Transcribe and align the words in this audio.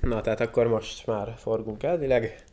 Na, 0.00 0.20
tehát 0.20 0.40
akkor 0.40 0.66
most 0.66 1.06
már 1.06 1.34
forgunk 1.38 1.82
elvileg. 1.82 2.44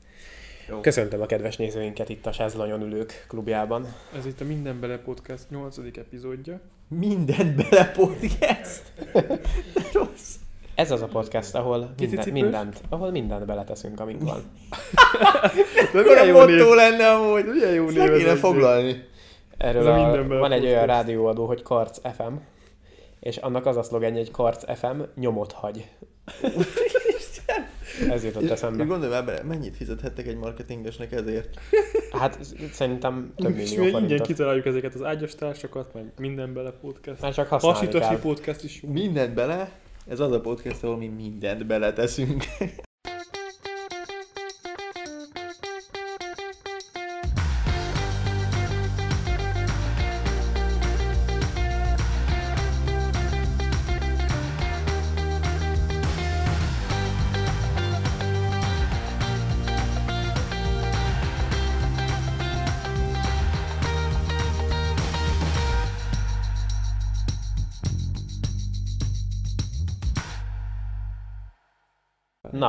Jó. 0.69 0.79
Köszöntöm 0.79 1.21
a 1.21 1.25
kedves 1.25 1.57
nézőinket 1.57 2.09
itt 2.09 2.25
a 2.25 2.31
Sázlanyon 2.31 2.81
ülők 2.81 3.25
klubjában. 3.27 3.87
Ez 4.17 4.25
itt 4.25 4.41
a 4.41 4.45
Minden 4.45 4.79
Bele 4.79 4.97
Podcast 4.97 5.49
8. 5.49 5.77
epizódja. 5.97 6.59
Mindent 6.87 7.55
bele 7.55 7.91
podcast. 7.91 8.81
Rossz. 9.93 10.35
Ez 10.75 10.91
az 10.91 11.01
a 11.01 11.07
podcast, 11.07 11.55
ahol 11.55 11.93
minden, 11.97 12.31
mindent, 12.31 12.81
ahol 12.89 13.11
mindent 13.11 13.45
beleteszünk, 13.45 13.99
amink 13.99 14.21
van. 14.23 14.43
De 15.93 16.01
Milyen 16.01 16.25
jó 16.25 16.37
motto 16.39 16.73
lenne 16.73 17.09
amúgy. 17.09 17.45
Milyen 17.45 17.73
jó 17.73 17.89
név 17.89 18.11
kéne 18.17 18.31
egy- 18.31 18.37
foglalni. 18.37 19.07
Erről 19.57 19.87
a 19.87 19.93
a, 19.93 19.95
Minden 20.11 20.39
van 20.39 20.51
egy 20.51 20.65
olyan 20.65 20.85
rádióadó, 20.85 21.45
hogy 21.45 21.61
Karc 21.61 21.99
FM, 22.15 22.33
és 23.19 23.37
annak 23.37 23.65
az 23.65 23.77
a 23.77 23.83
szlogenje, 23.83 24.17
hogy 24.19 24.31
Karc 24.31 24.77
FM 24.79 25.01
nyomot 25.15 25.51
hagy. 25.51 25.89
Ez 28.09 28.23
jutott 28.23 28.41
És 28.43 28.49
eszembe. 28.49 28.83
gondolj 28.83 29.11
már 29.11 29.25
bele, 29.25 29.43
mennyit 29.43 29.75
fizethettek 29.75 30.27
egy 30.27 30.37
marketingesnek 30.37 31.11
ezért? 31.11 31.59
Hát 32.11 32.39
szerintem 32.71 33.33
több 33.35 33.55
millió 33.55 33.79
mi 33.79 33.85
ingyen 33.85 33.91
forintot. 34.01 34.27
kitaláljuk 34.27 34.65
ezeket 34.65 34.93
az 34.93 35.03
ágyastársakat, 35.03 35.93
meg 35.93 36.11
Minden 36.17 36.53
Bele 36.53 36.71
Podcast. 36.71 37.21
Már 37.21 37.33
csak 37.33 37.47
használni 37.47 37.87
kell. 37.87 38.19
Podcast 38.19 38.63
is 38.63 38.81
jó. 38.81 38.89
Mindent 38.91 39.33
bele? 39.33 39.71
Ez 40.07 40.19
az 40.19 40.31
a 40.31 40.41
podcast, 40.41 40.83
ahol 40.83 40.97
mi 40.97 41.07
mindent 41.07 41.65
beleteszünk. 41.65 42.43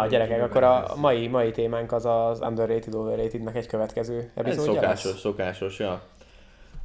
Na 0.00 0.06
gyerekek, 0.06 0.42
akkor 0.42 0.62
a 0.62 0.94
mai, 0.96 1.26
mai 1.26 1.50
témánk 1.50 1.92
az 1.92 2.06
az 2.06 2.40
Underrated 2.40 2.94
Overratednek 2.94 3.56
egy 3.56 3.66
következő 3.66 4.18
Ez 4.18 4.30
epizódja 4.34 4.72
szokásos, 4.72 5.10
lesz. 5.10 5.20
szokásos, 5.20 5.78
ja. 5.78 6.02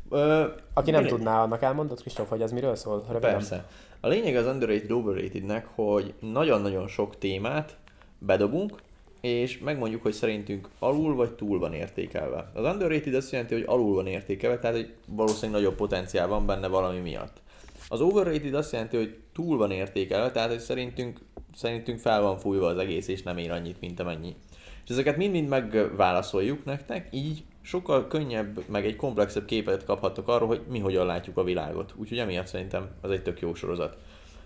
Ö, 0.10 0.44
Aki 0.74 0.92
nem 0.92 1.06
tudná, 1.06 1.42
annak 1.42 1.62
elmondod, 1.62 2.00
Kristóf, 2.02 2.30
hogy 2.30 2.42
ez 2.42 2.52
miről 2.52 2.76
szól? 2.76 3.04
Röviden. 3.08 3.32
Persze. 3.32 3.66
A 4.00 4.08
lényeg 4.08 4.36
az 4.36 4.46
underrated 4.46 4.92
overratednek, 4.92 5.68
hogy 5.76 6.14
nagyon-nagyon 6.20 6.88
sok 6.88 7.18
témát 7.18 7.78
bedobunk, 8.20 8.82
és 9.22 9.60
megmondjuk, 9.60 10.02
hogy 10.02 10.14
szerintünk 10.14 10.70
alul 10.80 11.16
vagy 11.16 11.32
túl 11.32 11.60
van 11.60 11.74
értékelve. 11.74 12.52
Az 12.54 12.64
underrated 12.64 13.14
azt 13.14 13.32
jelenti, 13.32 13.54
hogy 13.54 13.64
alul 13.68 13.96
van 13.96 14.08
értékelve, 14.08 14.60
tehát 14.60 14.76
hogy 14.76 14.94
valószínűleg 15.08 15.62
nagyobb 15.62 15.76
potenciál 15.78 16.28
van 16.28 16.46
benne 16.46 16.68
valami 16.68 17.00
miatt. 17.00 17.42
Az 17.88 18.02
overrated 18.02 18.54
azt 18.54 18.72
jelenti, 18.72 18.98
hogy 18.98 19.18
túl 19.34 19.58
van 19.58 19.72
értékelve, 19.72 20.32
tehát 20.32 20.50
hogy 20.50 20.60
szerintünk, 20.60 21.20
szerintünk 21.56 22.00
fel 22.00 22.22
van 22.22 22.38
fújva 22.38 22.68
az 22.68 22.78
egész, 22.78 23.08
és 23.08 23.24
nem 23.24 23.38
ér 23.38 23.52
annyit, 23.52 23.80
mint 23.80 24.00
amennyi. 24.00 24.36
És 24.84 24.90
ezeket 24.90 25.18
mind-mind 25.18 25.48
megválaszoljuk 25.48 26.66
nektek, 26.66 27.08
így 27.12 27.44
sokkal 27.62 28.08
könnyebb, 28.08 28.64
meg 28.68 28.86
egy 28.86 28.96
komplexebb 28.96 29.46
képet 29.46 29.86
kaphattok 29.86 30.28
arról, 30.28 30.48
hogy 30.48 30.62
mi 30.70 30.80
hogyan 30.80 31.06
látjuk 31.06 31.38
a 31.38 31.44
világot. 31.44 31.94
Úgyhogy 31.96 32.20
emiatt 32.20 32.48
szerintem 32.48 32.90
az 33.02 33.12
egy 33.12 33.22
tök 33.22 33.40
jó 33.40 33.54
sorozat. 33.54 33.98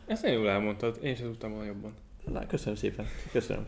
Ezt 0.06 0.24
nagyon 0.24 0.38
jól 0.38 0.50
elmondtad, 0.50 1.00
én 1.02 1.16
sem 1.16 1.26
tudtam 1.26 1.52
volna 1.52 1.66
jobban. 1.66 1.94
Na, 2.26 2.46
köszönöm 2.46 2.76
szépen. 2.76 3.06
Köszönöm. 3.32 3.66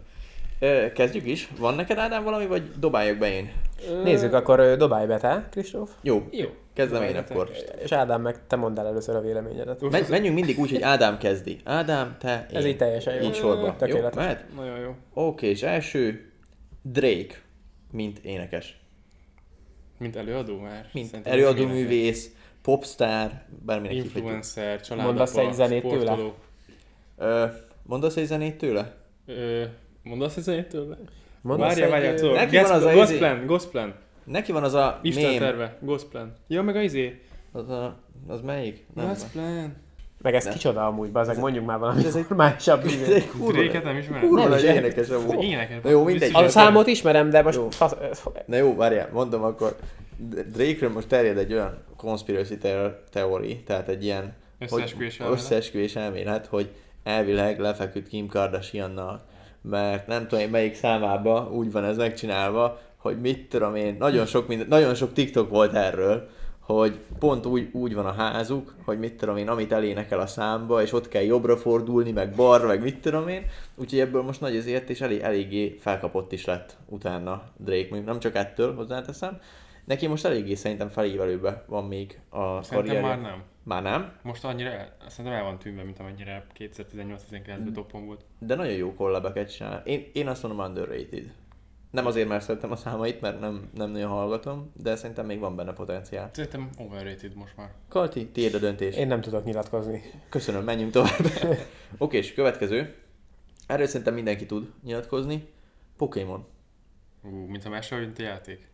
Ö, 0.63 0.91
kezdjük 0.91 1.25
is. 1.25 1.49
Van 1.59 1.75
neked 1.75 1.97
Ádám 1.97 2.23
valami, 2.23 2.45
vagy 2.45 2.71
dobáljak 2.79 3.17
be 3.17 3.31
én? 3.33 3.51
Nézzük, 4.03 4.33
akkor 4.33 4.75
dobálj 4.77 5.07
be 5.07 5.17
te, 5.17 5.47
Kristóf, 5.51 5.91
Jó, 6.01 6.27
Jó. 6.31 6.47
kezdem 6.73 7.03
én 7.03 7.15
akkor. 7.15 7.51
és 7.83 7.91
Ádám 7.91 8.21
meg 8.21 8.47
te 8.47 8.55
mondd 8.55 8.79
el 8.79 8.87
először 8.87 9.15
a 9.15 9.21
véleményedet. 9.21 9.89
Men- 9.89 10.05
menjünk 10.09 10.35
mindig 10.35 10.59
úgy, 10.59 10.69
hogy 10.71 10.81
Ádám 10.81 11.17
kezdi. 11.17 11.59
Ádám, 11.63 12.15
te, 12.19 12.47
én. 12.51 12.57
Ez 12.57 12.65
így 12.65 12.77
teljesen 12.77 13.13
jó. 13.15 13.21
Így 13.27 13.35
sorba. 13.35 13.65
Jó, 13.65 13.71
Tökéletes. 13.71 14.15
mehet? 14.15 14.45
Nagyon 14.55 14.79
jó. 14.79 14.95
Oké, 15.13 15.47
és 15.49 15.61
első 15.63 16.31
Drake, 16.81 17.35
mint 17.91 18.19
énekes. 18.19 18.79
Mint 19.97 20.15
előadó 20.15 20.59
már. 20.59 20.89
Mint 20.93 21.07
Szerintem 21.07 21.33
előadó 21.33 21.65
művész, 21.67 22.31
popstar, 22.61 23.31
bárminek. 23.65 23.95
Influencer, 23.95 24.81
családapa, 24.81 25.07
Mondasz 25.13 25.37
egy 25.37 25.53
zenét 25.53 25.81
tőle? 25.81 26.01
sportoló. 26.03 26.33
Ö, 27.17 27.45
mondasz 27.83 28.15
egy 28.15 28.25
zenét 28.25 28.57
tőle? 28.57 28.93
Ö, 29.25 29.63
mondasz 30.03 30.37
egy 30.37 30.43
zenét 30.43 30.67
tőle? 30.67 30.97
Mondasz 31.41 31.67
Várjál, 31.67 31.85
egy, 31.85 31.91
várjál, 31.91 32.13
ö, 32.13 32.17
tudod. 32.17 32.33
Neki 32.35 32.55
van 32.57 32.71
az 32.71 32.83
a 32.83 32.89
izé- 32.91 32.95
Gosplan, 32.99 33.45
Gosplan. 33.45 33.93
Neki 34.23 34.51
van 34.51 34.63
az 34.63 34.73
a 34.73 34.99
Isten 35.01 35.29
mém. 35.29 35.39
terve, 35.39 35.77
Gosplan. 35.81 36.33
Ja, 36.47 36.61
meg 36.61 36.75
a 36.75 36.81
izé. 36.81 37.21
Az, 37.51 37.69
a, 37.69 37.99
az 38.27 38.41
melyik? 38.41 38.85
Nem. 38.95 39.07
Gosplan. 39.07 39.75
Meg 40.21 40.35
ez 40.35 40.43
Nem. 40.43 40.53
kicsoda 40.53 40.85
amúgy, 40.87 41.11
bazeg, 41.11 41.39
mondjuk 41.39 41.65
már 41.65 41.79
valami 41.79 42.01
normálisabb 42.01 42.83
Ez 42.85 43.09
egy 43.09 43.27
kurva, 43.27 43.61
nem 43.83 43.97
ismered? 43.97 44.27
kurva 44.27 44.55
is. 44.55 44.63
énekes 44.63 44.97
Ez 44.97 45.09
amúgy. 45.09 45.43
énekes. 45.43 45.83
Na 45.83 45.89
jó, 45.89 46.03
mindegy. 46.03 46.31
A 46.35 46.49
számot 46.49 46.87
ismerem, 46.87 47.29
de 47.29 47.41
most 47.41 47.57
Jó. 47.57 47.69
fasz, 47.69 47.95
Na 48.45 48.55
jó, 48.55 48.75
várjál, 48.75 49.09
mondom 49.13 49.43
akkor. 49.43 49.75
Drake-ről 50.53 50.89
most 50.89 51.07
terjed 51.07 51.37
egy 51.37 51.53
olyan 51.53 51.77
conspiracy 51.97 52.57
te- 52.57 53.01
theory, 53.09 53.63
tehát 53.63 53.87
egy 53.87 54.03
ilyen 54.03 54.33
Összeesküvés 54.59 55.11
hogy- 55.17 55.25
elmélet. 55.25 55.43
összeesküvés 55.43 55.95
elmélet, 55.95 56.45
hogy 56.45 56.69
elvileg 57.03 57.59
lefeküdt 57.59 58.07
Kim 58.07 58.27
Kardashiannal, 58.27 59.25
mert 59.61 60.07
nem 60.07 60.27
tudom 60.27 60.39
én 60.39 60.49
melyik 60.49 60.75
számába 60.75 61.49
úgy 61.51 61.71
van 61.71 61.83
ez 61.83 61.97
megcsinálva, 61.97 62.79
hogy 62.97 63.21
mit 63.21 63.49
tudom 63.49 63.75
én, 63.75 63.95
nagyon 63.99 64.25
sok, 64.25 64.47
minden, 64.47 64.67
nagyon 64.67 64.95
sok 64.95 65.13
TikTok 65.13 65.49
volt 65.49 65.73
erről, 65.73 66.29
hogy 66.59 66.99
pont 67.19 67.45
úgy, 67.45 67.69
úgy 67.71 67.93
van 67.93 68.05
a 68.05 68.11
házuk, 68.11 68.75
hogy 68.85 68.99
mit 68.99 69.13
tudom 69.13 69.37
én, 69.37 69.49
amit 69.49 69.71
elénekel 69.71 70.19
a 70.19 70.27
számba, 70.27 70.81
és 70.81 70.93
ott 70.93 71.07
kell 71.07 71.21
jobbra 71.21 71.57
fordulni, 71.57 72.11
meg 72.11 72.35
balra, 72.35 72.67
meg 72.67 72.81
mit 72.81 73.01
tudom 73.01 73.27
én. 73.27 73.45
Úgyhogy 73.75 73.99
ebből 73.99 74.21
most 74.21 74.41
nagy 74.41 74.55
ezért, 74.55 74.89
és 74.89 75.01
elég, 75.01 75.19
eléggé 75.19 75.77
felkapott 75.79 76.31
is 76.31 76.45
lett 76.45 76.77
utána 76.85 77.43
Drake, 77.57 77.87
mondjuk 77.89 78.05
nem 78.05 78.19
csak 78.19 78.35
ettől 78.35 78.75
hozzáteszem. 78.75 79.39
Neki 79.91 80.07
most 80.07 80.25
eléggé 80.25 80.53
szerintem 80.53 80.89
felévelőbe 80.89 81.63
van 81.67 81.85
még 81.85 82.19
a 82.29 82.63
Szerintem 82.63 82.75
karrierje. 82.77 83.01
már 83.01 83.21
nem. 83.21 83.43
Már 83.63 83.81
nem, 83.81 84.13
Most 84.21 84.43
annyira, 84.45 84.71
szerintem 85.07 85.33
el 85.39 85.43
van 85.43 85.59
tűnve, 85.59 85.83
mint 85.83 85.99
amennyire 85.99 86.45
2018-19-ben 86.59 87.73
topon 87.73 88.05
volt. 88.05 88.25
de 88.39 88.55
nagyon 88.55 88.73
jó 88.73 88.93
kollabeket 88.93 89.55
csinál. 89.55 89.81
Én, 89.85 90.09
én 90.13 90.27
azt 90.27 90.43
mondom 90.43 90.65
underrated. 90.65 91.33
Nem 91.89 92.05
azért, 92.05 92.27
mert 92.27 92.43
szeretem 92.43 92.71
a 92.71 92.75
számait, 92.75 93.21
mert 93.21 93.39
nem, 93.39 93.69
nem 93.73 93.89
nagyon 93.91 94.09
hallgatom, 94.09 94.71
de 94.75 94.95
szerintem 94.95 95.25
még 95.25 95.39
van 95.39 95.55
benne 95.55 95.73
potenciál. 95.73 96.29
Szerintem 96.33 96.69
overrated 96.77 97.33
most 97.35 97.57
már. 97.57 97.73
Kalti, 97.87 98.27
tiéd 98.27 98.53
a 98.53 98.59
döntés. 98.59 98.95
Én 98.95 99.07
nem 99.07 99.21
tudok 99.21 99.43
nyilatkozni. 99.43 100.01
Köszönöm, 100.29 100.63
menjünk 100.63 100.91
tovább. 100.91 101.25
Oké, 101.97 102.17
és 102.17 102.33
következő. 102.33 102.95
Erről 103.67 103.87
szerintem 103.87 104.13
mindenki 104.13 104.45
tud 104.45 104.71
nyilatkozni. 104.83 105.47
Pokémon. 105.97 106.45
Ú, 107.23 107.29
mint 107.29 107.65
a 107.65 107.69
mese, 107.69 107.95
vagy 107.95 108.05
mint 108.05 108.19
a 108.19 108.23
játék? 108.23 108.69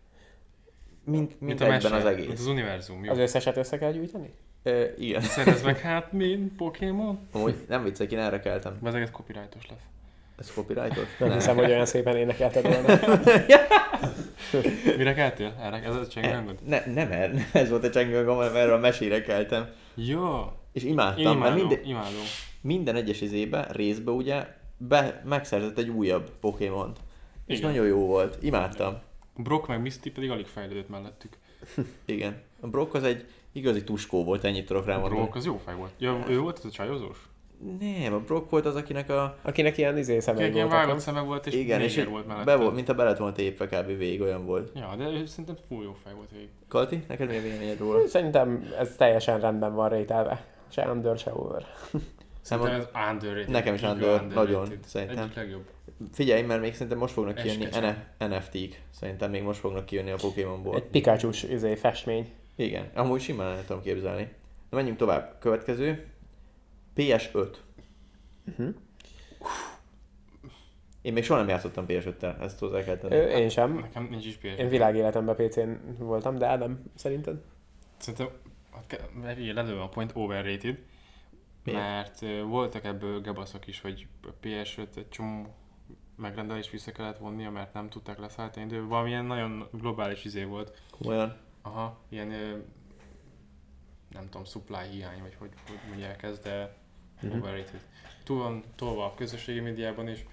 Mint, 1.09 1.41
mint, 1.41 1.61
a 1.61 1.63
egyben 1.63 1.91
mese, 1.91 1.95
az 1.95 2.03
Mint 2.03 2.15
egész. 2.17 2.39
az 2.39 2.47
univerzum, 2.47 3.03
jó? 3.03 3.11
Az 3.11 3.17
összeset 3.17 3.57
össze 3.57 3.77
kell 3.77 3.91
gyűjteni? 3.91 4.33
Ö, 4.63 4.83
igen. 4.97 5.21
Szerez 5.35 5.63
meg 5.63 5.79
hát, 5.79 6.11
mint 6.11 6.55
Pokémon? 6.55 7.19
Amúgy 7.31 7.55
nem 7.67 7.83
viccelek, 7.83 8.11
én 8.11 8.19
erre 8.19 8.39
keltem. 8.39 8.77
Ezek 8.83 9.01
ez 9.01 9.09
copyrightos 9.11 9.67
lesz. 9.69 9.79
Ez 10.37 10.51
copyrightos? 10.51 11.17
Nem 11.19 11.31
hiszem, 11.31 11.55
hogy 11.55 11.69
olyan 11.69 11.85
szépen 11.85 12.15
énekelted 12.15 12.63
volna. 12.63 12.99
Mire 14.97 15.13
keltél? 15.13 15.55
Erre, 15.61 15.83
ez 15.83 15.95
a 15.95 16.07
csengő 16.07 16.29
hangod? 16.29 16.57
Ne, 16.65 16.85
nem, 16.85 17.11
er, 17.11 17.33
nem 17.33 17.49
ez 17.53 17.69
volt 17.69 17.83
a 17.83 17.89
csengőgom, 17.89 18.35
hanem 18.35 18.55
erre 18.55 18.73
a 18.73 18.77
mesére 18.77 19.21
keltem. 19.21 19.69
Jó. 19.95 20.51
És 20.71 20.83
imádtam, 20.83 21.37
mert 21.37 21.55
imádom, 21.55 21.67
minden, 21.67 21.85
imádom. 21.85 22.23
minden 22.61 22.95
egyes 22.95 23.21
izébe, 23.21 23.67
részbe 23.71 24.11
ugye 24.11 24.45
be, 24.77 25.21
megszerzett 25.25 25.77
egy 25.77 25.89
újabb 25.89 26.29
Pokémont. 26.39 26.97
És 27.45 27.59
nagyon 27.59 27.85
jó 27.85 28.05
volt. 28.05 28.37
Imádtam. 28.41 28.97
Brock 29.37 29.67
meg 29.67 29.81
Misty 29.81 30.09
pedig 30.09 30.31
alig 30.31 30.45
fejlődött 30.45 30.89
mellettük. 30.89 31.37
Igen. 32.05 32.41
A 32.59 32.67
Brock 32.67 32.93
az 32.93 33.03
egy 33.03 33.25
igazi 33.51 33.83
tuskó 33.83 34.23
volt, 34.23 34.43
ennyit 34.43 34.65
tudok 34.65 34.85
rá 34.85 34.95
A 34.95 34.99
mondani. 34.99 35.19
Brock 35.19 35.35
az 35.35 35.45
jó 35.45 35.57
fej 35.57 35.75
volt. 35.75 35.91
Ja, 35.97 36.23
ő 36.27 36.39
volt 36.39 36.57
ez 36.57 36.65
a 36.65 36.69
csajozós? 36.69 37.17
Nem, 37.79 38.13
a 38.13 38.19
Brock 38.19 38.49
volt 38.49 38.65
az, 38.65 38.75
akinek 38.75 39.09
a... 39.09 39.37
Akinek 39.41 39.77
ilyen 39.77 39.97
izé 39.97 40.19
szemei 40.19 40.43
Aki 40.45 40.53
ilyen 40.53 40.69
vágott 40.69 40.99
szeme 40.99 41.21
volt, 41.21 41.47
és 41.47 41.53
igen, 41.53 41.81
és 41.81 42.03
volt 42.03 42.27
mellette. 42.27 42.55
be 42.55 42.63
volt, 42.63 42.75
mint 42.75 42.89
a 42.89 42.93
be 42.93 43.03
lett 43.03 43.17
volna 43.17 43.33
tépve 43.33 43.65
kb. 43.65 43.85
végig, 43.85 44.21
olyan 44.21 44.45
volt. 44.45 44.71
Ja, 44.75 44.95
de 44.97 45.09
ő 45.09 45.25
szerintem 45.25 45.55
full 45.67 45.83
jó 45.83 45.95
fej 46.03 46.13
volt 46.13 46.31
végig. 46.31 46.49
Kalti, 46.67 47.03
neked 47.07 47.29
mi 47.29 47.37
a 47.37 47.41
véleményed 47.41 47.79
róla? 47.79 48.07
Szerintem 48.07 48.73
ez 48.79 48.95
teljesen 48.95 49.39
rendben 49.39 49.73
van 49.73 49.89
rételve. 49.89 50.45
Se 50.69 50.89
under, 50.91 51.17
se 51.17 51.33
over. 51.33 51.65
Szerintem 52.47 52.73
ez 52.73 52.87
underrated. 53.11 53.49
Nekem 53.49 53.73
is 53.73 53.81
under, 53.81 54.21
underrated. 54.21 54.33
nagyon, 54.33 54.79
szerintem. 54.85 55.17
Egyik 55.17 55.35
legjobb. 55.35 55.69
Figyelj, 56.11 56.41
mert 56.41 56.61
még 56.61 56.73
szerintem 56.73 56.97
most 56.97 57.13
fognak 57.13 57.35
kijönni 57.35 57.65
NFT-k. 58.17 58.81
Szerintem 58.89 59.31
még 59.31 59.43
most 59.43 59.59
fognak 59.59 59.85
kijönni 59.85 60.11
a 60.11 60.15
Pokémonból. 60.21 60.75
Egy 60.75 60.83
pikachu 60.83 61.29
izé, 61.49 61.75
festmény. 61.75 62.31
Igen, 62.55 62.89
amúgy 62.93 63.21
simán 63.21 63.55
el 63.55 63.65
tudom 63.65 63.81
képzelni. 63.81 64.33
Na 64.69 64.77
menjünk 64.77 64.97
tovább. 64.97 65.37
Következő. 65.39 66.07
PS5. 66.95 67.47
Én 71.01 71.13
még 71.13 71.23
soha 71.23 71.39
nem 71.39 71.49
játszottam 71.49 71.85
PS5-tel, 71.87 72.41
ezt 72.41 72.59
hozzá 72.59 72.83
kell 72.83 72.97
tenni. 72.97 73.15
Ö, 73.15 73.27
én 73.27 73.49
sem. 73.49 73.73
Nekem 73.73 74.07
nincs 74.09 74.25
is 74.25 74.35
PS. 74.35 74.57
Én 74.57 74.69
világéletemben 74.69 75.35
PC-n 75.35 75.71
voltam, 75.97 76.37
de 76.37 76.45
Ádám, 76.45 76.83
szerinted? 76.95 77.41
Szerintem 77.97 78.27
hát 79.23 79.37
lelőm 79.53 79.79
a 79.79 79.89
point 79.89 80.11
overrated, 80.13 80.77
Miért? 81.73 81.81
mert 82.21 82.41
voltak 82.43 82.83
ebből 82.85 83.21
gebaszok 83.21 83.67
is, 83.67 83.81
hogy 83.81 84.07
PS5 84.43 84.95
egy 84.95 85.09
csomó 85.09 85.55
megrendelést 86.15 86.69
vissza 86.69 86.91
kellett 86.91 87.17
vonnia, 87.17 87.51
mert 87.51 87.73
nem 87.73 87.89
tudták 87.89 88.19
leszállítani, 88.19 88.65
de 88.65 88.79
valamilyen 88.79 89.25
nagyon 89.25 89.67
globális 89.71 90.25
izé 90.25 90.43
volt. 90.43 90.81
Olyan. 91.05 91.37
Aha, 91.61 91.99
ilyen 92.09 92.27
nem 94.11 94.23
tudom, 94.29 94.43
supply 94.45 94.87
hiány, 94.91 95.21
vagy 95.21 95.35
hogy, 95.39 95.49
hogy 95.67 95.79
mondják 95.89 96.23
ezt, 96.23 96.43
de 96.43 96.75
Mhm. 97.21 97.37
overrated. 97.37 97.81
Túl 98.23 98.37
van 98.37 98.63
tolva 98.75 99.05
a 99.05 99.13
közösségi 99.15 99.59
médiában 99.59 100.07
is. 100.07 100.25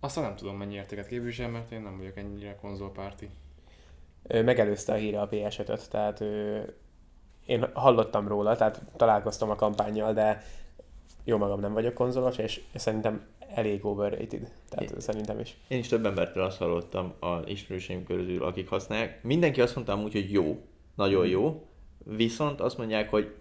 Aztán 0.00 0.24
nem 0.24 0.36
tudom 0.36 0.56
mennyi 0.56 0.74
értéket 0.74 1.06
képvisel, 1.06 1.48
mert 1.48 1.70
én 1.72 1.80
nem 1.80 1.96
vagyok 1.98 2.16
ennyire 2.16 2.56
konzolpárti. 2.56 3.28
Megelőzte 4.28 4.92
a 4.92 4.96
híre 4.96 5.20
a 5.20 5.28
PS5-öt, 5.28 5.90
tehát 5.90 6.20
ö, 6.20 6.62
én 7.46 7.66
hallottam 7.72 8.28
róla, 8.28 8.56
tehát 8.56 8.82
találkoztam 8.96 9.50
a 9.50 9.54
kampányjal, 9.54 10.12
de 10.12 10.42
jó 11.24 11.36
magam 11.36 11.60
nem 11.60 11.72
vagyok 11.72 11.94
konzolos, 11.94 12.38
és 12.38 12.60
szerintem 12.74 13.26
elég 13.54 13.84
overrated. 13.84 14.52
Tehát 14.68 14.90
É. 14.90 14.94
szerintem 14.98 15.38
is. 15.38 15.56
Én 15.68 15.78
is 15.78 15.88
több 15.88 16.06
embertől 16.06 16.44
azt 16.44 16.58
hallottam 16.58 17.12
a 17.20 17.38
ismerőseim 17.46 18.04
közül, 18.04 18.44
akik 18.44 18.68
használják. 18.68 19.22
Mindenki 19.22 19.60
azt 19.60 19.74
mondta 19.74 19.92
amúgy, 19.92 20.12
hogy 20.12 20.32
jó, 20.32 20.56
nagyon 20.94 21.26
jó, 21.26 21.66
viszont 22.04 22.60
azt 22.60 22.78
mondják, 22.78 23.10
hogy 23.10 23.34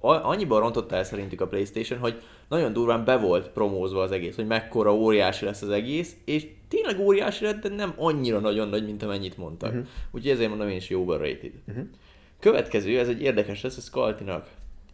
annyiban 0.00 0.60
rontotta 0.60 0.96
el 0.96 1.04
szerintük 1.04 1.40
a 1.40 1.46
Playstation, 1.46 1.98
hogy 1.98 2.22
nagyon 2.48 2.72
durván 2.72 3.04
be 3.04 3.16
volt 3.16 3.48
promózva 3.48 4.02
az 4.02 4.12
egész, 4.12 4.36
hogy 4.36 4.46
mekkora 4.46 4.94
óriási 4.94 5.44
lesz 5.44 5.62
az 5.62 5.70
egész, 5.70 6.16
és 6.24 6.46
tényleg 6.68 6.98
óriási 7.00 7.44
lett, 7.44 7.62
de 7.62 7.68
nem 7.68 7.94
annyira 7.96 8.38
nagyon 8.38 8.68
nagy, 8.68 8.84
mint 8.84 9.02
amennyit 9.02 9.36
mondtak. 9.36 9.70
Uh-huh. 9.70 9.86
Úgyhogy 10.10 10.30
ezért 10.30 10.48
mondom 10.48 10.68
én 10.68 10.76
is, 10.76 10.90
overrated. 10.90 11.52
Mhm. 11.64 11.80
Következő, 12.40 12.98
ez 12.98 13.08
egy 13.08 13.22
érdekes 13.22 13.62
lesz, 13.62 13.76
ez 13.76 13.90
Kaltinak. 13.90 14.50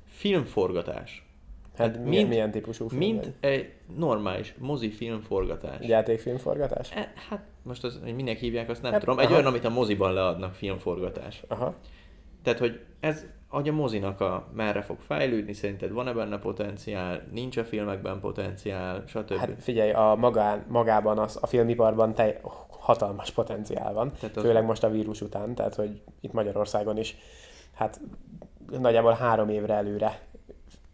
Filmforgatás. 0.07 1.27
Hát 1.77 1.87
Hát 1.87 1.97
milyen, 1.97 2.11
mint- 2.11 2.29
milyen 2.29 2.51
típusú 2.51 2.89
film? 2.89 3.01
Mint 3.01 3.33
egy 3.41 3.73
normális 3.97 4.55
mozi 4.59 4.91
filmforgatás. 4.91 5.87
Játékfilmforgatás? 5.87 6.91
E, 6.95 7.13
hát 7.29 7.45
most 7.63 7.85
az, 7.85 8.01
hogy 8.03 8.15
minek 8.15 8.39
hívják, 8.39 8.69
azt 8.69 8.83
nem 8.83 8.93
hát, 8.93 9.01
tudom. 9.01 9.19
Egy 9.19 9.25
aha. 9.25 9.35
olyan, 9.35 9.47
amit 9.47 9.65
a 9.65 9.71
moziban 9.71 10.13
leadnak 10.13 10.55
filmforgatás. 10.55 11.43
Aha. 11.49 11.75
Tehát, 12.43 12.59
hogy 12.59 12.81
ez, 13.01 13.27
hogy 13.55 13.69
a 13.69 13.73
mozinak 13.73 14.21
a 14.21 14.47
merre 14.53 14.83
fog 14.83 14.97
fejlődni, 15.01 15.53
szerinted 15.53 15.93
van-e 15.93 16.13
benne 16.13 16.39
potenciál, 16.39 17.23
nincs 17.33 17.57
a 17.57 17.65
filmekben 17.65 18.21
potenciál, 18.21 19.03
stb. 19.07 19.37
Hát 19.37 19.51
figyelj, 19.59 19.91
a 19.91 20.15
magán, 20.19 20.65
magában 20.69 21.19
az, 21.19 21.39
a 21.41 21.47
filmiparban 21.47 22.15
te, 22.15 22.41
hatalmas 22.69 23.31
potenciál 23.31 23.93
van, 23.93 24.13
Tehát 24.21 24.37
az- 24.37 24.43
főleg 24.43 24.65
most 24.65 24.85
a 24.85 24.91
vírus 24.91 25.21
után, 25.21 25.55
tehát 25.55 25.75
hogy 25.75 26.03
itt 26.21 26.33
Magyarországon 26.33 26.97
is, 26.99 27.17
hát 27.75 28.01
nagyjából 28.79 29.13
három 29.13 29.49
évre 29.49 29.75
előre 29.75 30.21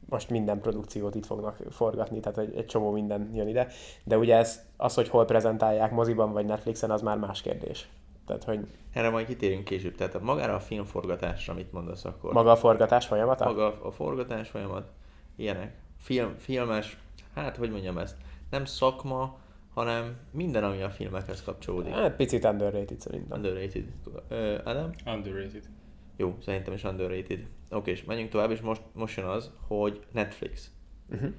most 0.09 0.31
minden 0.31 0.61
produkciót 0.61 1.15
itt 1.15 1.27
fognak 1.27 1.57
forgatni, 1.71 2.21
tehát 2.21 2.39
egy, 2.39 2.57
egy 2.57 2.67
csomó 2.67 2.91
minden 2.91 3.31
jön 3.35 3.49
ide, 3.49 3.67
de 4.05 4.19
ugye 4.19 4.37
ez, 4.37 4.65
az, 4.77 4.95
hogy 4.95 5.09
hol 5.09 5.25
prezentálják 5.25 5.91
moziban 5.91 6.33
vagy 6.33 6.45
Netflixen, 6.45 6.91
az 6.91 7.03
már 7.03 7.19
más 7.19 7.41
kérdés. 7.43 7.89
Tehát, 8.39 8.45
hogy 8.45 8.69
Erre 8.93 9.11
majd 9.11 9.27
kitérünk 9.27 9.65
később. 9.65 9.95
Tehát 9.95 10.15
a 10.15 10.21
magára 10.21 10.55
a 10.55 10.61
filmforgatásra 10.61 11.55
mit 11.55 11.73
mondasz 11.73 12.05
akkor? 12.05 12.33
maga 12.33 12.51
a 12.51 12.57
forgatás 12.57 13.07
folyamata? 13.07 13.45
Maga 13.45 13.83
a 13.83 13.91
forgatás 13.91 14.49
folyamat, 14.49 14.93
ilyenek. 15.37 15.79
Film, 15.97 16.35
filmes, 16.37 16.99
hát 17.35 17.57
hogy 17.57 17.71
mondjam 17.71 17.99
ezt, 17.99 18.17
nem 18.51 18.65
szakma, 18.65 19.39
hanem 19.75 20.17
minden, 20.31 20.65
ami 20.65 20.83
a 20.83 20.91
filmekhez 20.91 21.43
kapcsolódik. 21.43 21.93
Hát 21.93 22.17
picit 22.17 22.45
underrated 22.45 23.01
szerintem. 23.01 23.39
Underrated. 23.39 23.85
Ö, 24.29 24.59
Adam? 24.65 24.91
Underrated. 25.07 25.69
Jó, 26.17 26.37
szerintem 26.43 26.75
is 26.75 26.85
underrated. 26.85 27.47
Oké, 27.71 27.91
és 27.91 28.05
menjünk 28.05 28.31
tovább, 28.31 28.51
és 28.51 28.61
most, 28.61 28.83
most 28.93 29.17
jön 29.17 29.27
az, 29.27 29.51
hogy 29.67 30.07
Netflix. 30.13 30.71
Uh-huh. 31.11 31.31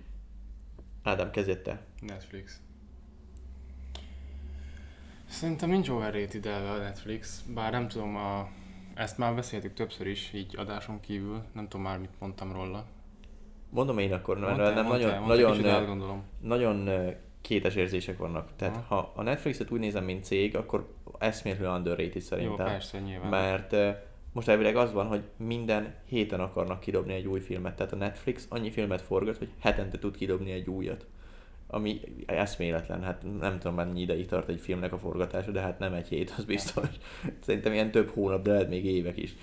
Ádám, 1.03 1.31
kezdjed 1.31 1.61
te. 1.61 1.85
Netflix. 2.01 2.61
Szerintem 5.31 5.69
nincs 5.69 5.89
overrated 5.89 6.45
elve 6.45 6.69
a 6.69 6.77
Netflix, 6.77 7.41
bár 7.53 7.71
nem 7.71 7.87
tudom, 7.87 8.15
a, 8.15 8.49
ezt 8.93 9.17
már 9.17 9.35
beszéltük 9.35 9.73
többször 9.73 10.07
is, 10.07 10.33
így 10.33 10.55
adáson 10.57 10.99
kívül, 10.99 11.41
nem 11.53 11.67
tudom 11.67 11.85
már 11.85 11.99
mit 11.99 12.09
mondtam 12.19 12.51
róla. 12.53 12.85
Mondom 13.69 13.97
én 13.97 14.13
akkor, 14.13 14.37
mert 14.37 14.57
Mondtál, 14.57 14.73
nem 14.73 14.85
mondtál, 14.85 15.19
nagyon, 15.19 15.49
mondtál, 15.49 15.95
nagyon, 15.95 16.23
nagyon 16.41 17.13
kétes 17.41 17.75
érzések 17.75 18.17
vannak. 18.17 18.49
Tehát 18.55 18.75
Aha. 18.75 18.95
ha 18.95 19.11
a 19.15 19.23
Netflixet 19.23 19.71
úgy 19.71 19.79
nézem, 19.79 20.03
mint 20.03 20.23
cég, 20.23 20.55
akkor 20.55 20.93
eszméletlenül 21.19 21.77
underrated 21.77 22.13
Jó, 22.13 22.21
szerintem. 22.21 22.65
persze, 22.65 22.99
nyilván. 22.99 23.29
mert 23.29 23.75
most 24.31 24.47
elvileg 24.47 24.75
az 24.75 24.93
van, 24.93 25.07
hogy 25.07 25.23
minden 25.37 25.95
héten 26.05 26.39
akarnak 26.39 26.79
kidobni 26.79 27.13
egy 27.13 27.27
új 27.27 27.39
filmet. 27.39 27.75
Tehát 27.75 27.93
a 27.93 27.95
Netflix 27.95 28.45
annyi 28.49 28.71
filmet 28.71 29.01
forgat, 29.01 29.37
hogy 29.37 29.49
hetente 29.59 29.99
tud 29.99 30.15
kidobni 30.15 30.51
egy 30.51 30.67
újat. 30.67 31.05
Ami 31.73 32.01
eszméletlen, 32.25 33.03
hát 33.03 33.23
nem 33.39 33.59
tudom 33.59 33.75
mennyi 33.75 34.01
ideig 34.01 34.25
tart 34.25 34.50
egy 34.50 34.59
filmnek 34.59 34.94
a 34.94 34.97
forgatása, 34.97 35.51
de 35.51 35.59
hát 35.59 35.79
nem 35.79 35.94
egy 35.94 36.07
hét, 36.07 36.33
az 36.38 36.45
biztos. 36.45 36.88
Szerintem 37.45 37.73
ilyen 37.73 37.91
több 37.91 38.09
hónap, 38.09 38.44
de 38.44 38.51
lehet 38.51 38.69
még 38.69 38.85
évek 38.85 39.18
is. 39.18 39.35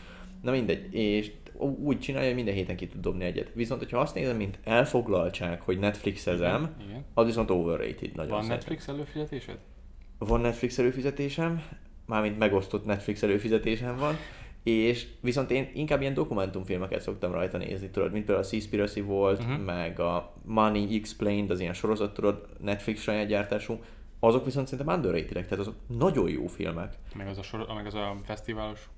Na 0.42 0.50
mindegy, 0.50 0.94
és 0.94 1.32
úgy 1.58 1.98
csinálja, 1.98 2.26
hogy 2.26 2.36
minden 2.36 2.54
héten 2.54 2.76
ki 2.76 2.86
tud 2.86 3.00
dobni 3.00 3.24
egyet. 3.24 3.50
Viszont, 3.54 3.80
hogyha 3.80 3.98
azt 3.98 4.14
nézem, 4.14 4.36
mint 4.36 4.58
elfoglaltság, 4.64 5.60
hogy 5.60 5.78
Netflixezem, 5.78 6.74
Igen. 6.88 7.04
az 7.14 7.26
viszont 7.26 7.50
overrated 7.50 8.14
nagyon 8.14 8.30
Van 8.30 8.42
szerintem. 8.42 8.68
Netflix 8.68 8.88
előfizetésed? 8.88 9.58
Van 10.18 10.40
Netflix 10.40 10.78
előfizetésem, 10.78 11.62
mármint 12.06 12.38
megosztott 12.38 12.84
Netflix 12.84 13.22
előfizetésem 13.22 13.96
van, 13.96 14.16
és 14.62 15.08
viszont 15.20 15.50
én 15.50 15.70
inkább 15.74 16.00
ilyen 16.00 16.14
dokumentumfilmeket 16.14 17.00
szoktam 17.00 17.32
rajta 17.32 17.58
nézni, 17.58 17.90
tudod, 17.90 18.12
mint 18.12 18.24
például 18.24 18.46
a 18.46 18.48
Seaspiracy 18.48 19.00
volt, 19.00 19.38
Mhm. 19.42 19.50
uh-huh. 19.50 19.64
meg 19.64 20.00
a 20.00 20.32
Money 20.44 20.96
Explained, 20.96 21.50
az 21.50 21.60
ilyen 21.60 21.72
sorozat, 21.72 22.14
tudod, 22.14 22.46
Netflix 22.60 23.00
saját 23.00 23.26
gyártású, 23.26 23.78
azok 24.20 24.44
viszont 24.44 24.66
szerintem 24.68 24.94
underrated 24.96 25.32
tehát 25.32 25.58
azok 25.58 25.74
nagyon 25.86 26.28
jó 26.28 26.46
filmek. 26.46 26.94
Meg 27.14 27.26
az 27.28 27.38
a, 27.38 27.42
sor, 27.42 27.66
meg 27.74 27.86
az 27.86 27.94
a 27.94 28.16
fesztiválos? 28.24 28.88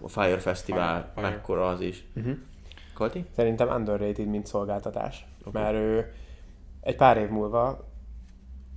A 0.00 0.08
Fire 0.08 0.38
Festival, 0.38 0.96
Fire- 1.00 1.12
Fire. 1.14 1.28
mekkora 1.28 1.68
az 1.68 1.80
is. 1.80 2.04
Uh-huh. 2.16 2.36
Kalti? 2.94 3.24
Szerintem 3.34 3.68
underrated, 3.68 4.26
mint 4.26 4.46
szolgáltatás. 4.46 5.26
Okay. 5.44 5.62
Mert 5.62 5.74
ő 5.74 6.12
egy 6.80 6.96
pár 6.96 7.16
év 7.16 7.28
múlva 7.28 7.88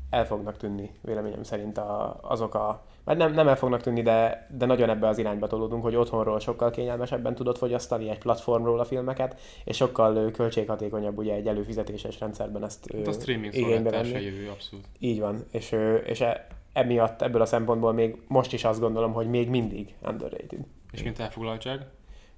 el 0.10 0.26
fognak 0.26 0.58
tűnni, 0.58 0.92
véleményem 1.02 1.44
szerint 1.44 1.78
a, 1.78 2.20
azok 2.22 2.56
a... 2.56 2.86
Vagy 3.04 3.18
nem, 3.18 3.34
nem 3.34 3.48
el 3.48 3.56
fognak 3.56 3.82
tűnni, 3.82 4.02
de, 4.02 4.48
de 4.58 4.66
nagyon 4.66 4.90
ebbe 4.90 5.08
az 5.08 5.18
irányba 5.18 5.48
tolódunk, 5.48 5.84
hogy 5.84 5.96
otthonról 5.96 6.40
sokkal 6.40 6.70
kényelmesebben 6.72 7.36
tudod 7.36 7.58
fogyasztani 7.58 8.10
egy 8.10 8.18
platformról 8.18 8.80
a 8.80 8.84
filmeket, 8.86 9.40
és 9.64 9.76
sokkal 9.76 10.32
költséghatékonyabb 10.32 11.18
ugye 11.18 11.34
egy 11.34 11.48
előfizetéses 11.48 12.20
rendszerben 12.20 12.64
ezt 12.64 12.92
Hát 12.94 13.08
a 13.08 13.12
streaming 13.12 13.54
igénybe 13.54 13.74
szolgáltatása 13.74 14.12
venni. 14.14 14.26
jövő 14.26 14.50
abszolút. 14.50 14.86
Így 15.00 15.20
van, 15.20 15.46
és, 15.52 15.76
és 16.06 16.22
e, 16.22 16.48
emiatt 16.74 17.22
ebből 17.22 17.42
a 17.42 17.46
szempontból 17.46 17.94
még 17.94 18.22
most 18.28 18.54
is 18.54 18.64
azt 18.64 18.80
gondolom, 18.80 19.14
hogy 19.14 19.30
még 19.30 19.50
mindig 19.50 19.96
underrated. 20.02 20.60
És 20.92 21.04
mint 21.04 21.20
elfoglaltság? 21.20 21.86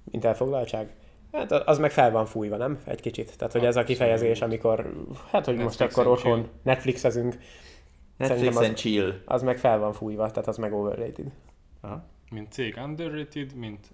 Mint 0.04 0.24
elfoglaltság? 0.24 0.94
Hát 1.32 1.52
az 1.52 1.78
meg 1.78 1.90
fel 1.90 2.10
van 2.10 2.26
fújva, 2.26 2.56
nem? 2.56 2.78
Egy 2.84 3.00
kicsit. 3.00 3.36
Tehát, 3.38 3.52
hogy 3.52 3.64
ez 3.64 3.76
a 3.76 3.80
Abszolút. 3.80 3.86
kifejezés, 3.86 4.42
amikor, 4.42 4.92
hát, 5.30 5.44
hogy 5.44 5.56
most 5.56 5.80
akkor 5.80 6.06
otthon. 6.06 6.48
Netflixezünk, 6.62 7.36
Netflix 8.16 8.40
Szerintem 8.42 8.68
and 8.68 8.76
chill. 8.76 9.22
az 9.24 9.42
meg 9.42 9.58
fel 9.58 9.78
van 9.78 9.92
fújva, 9.92 10.30
tehát 10.30 10.48
az 10.48 10.56
meg 10.56 10.72
overrated. 10.72 11.30
Aha. 11.80 12.04
Mint 12.30 12.52
cég 12.52 12.78
underrated, 12.84 13.54
mint 13.54 13.86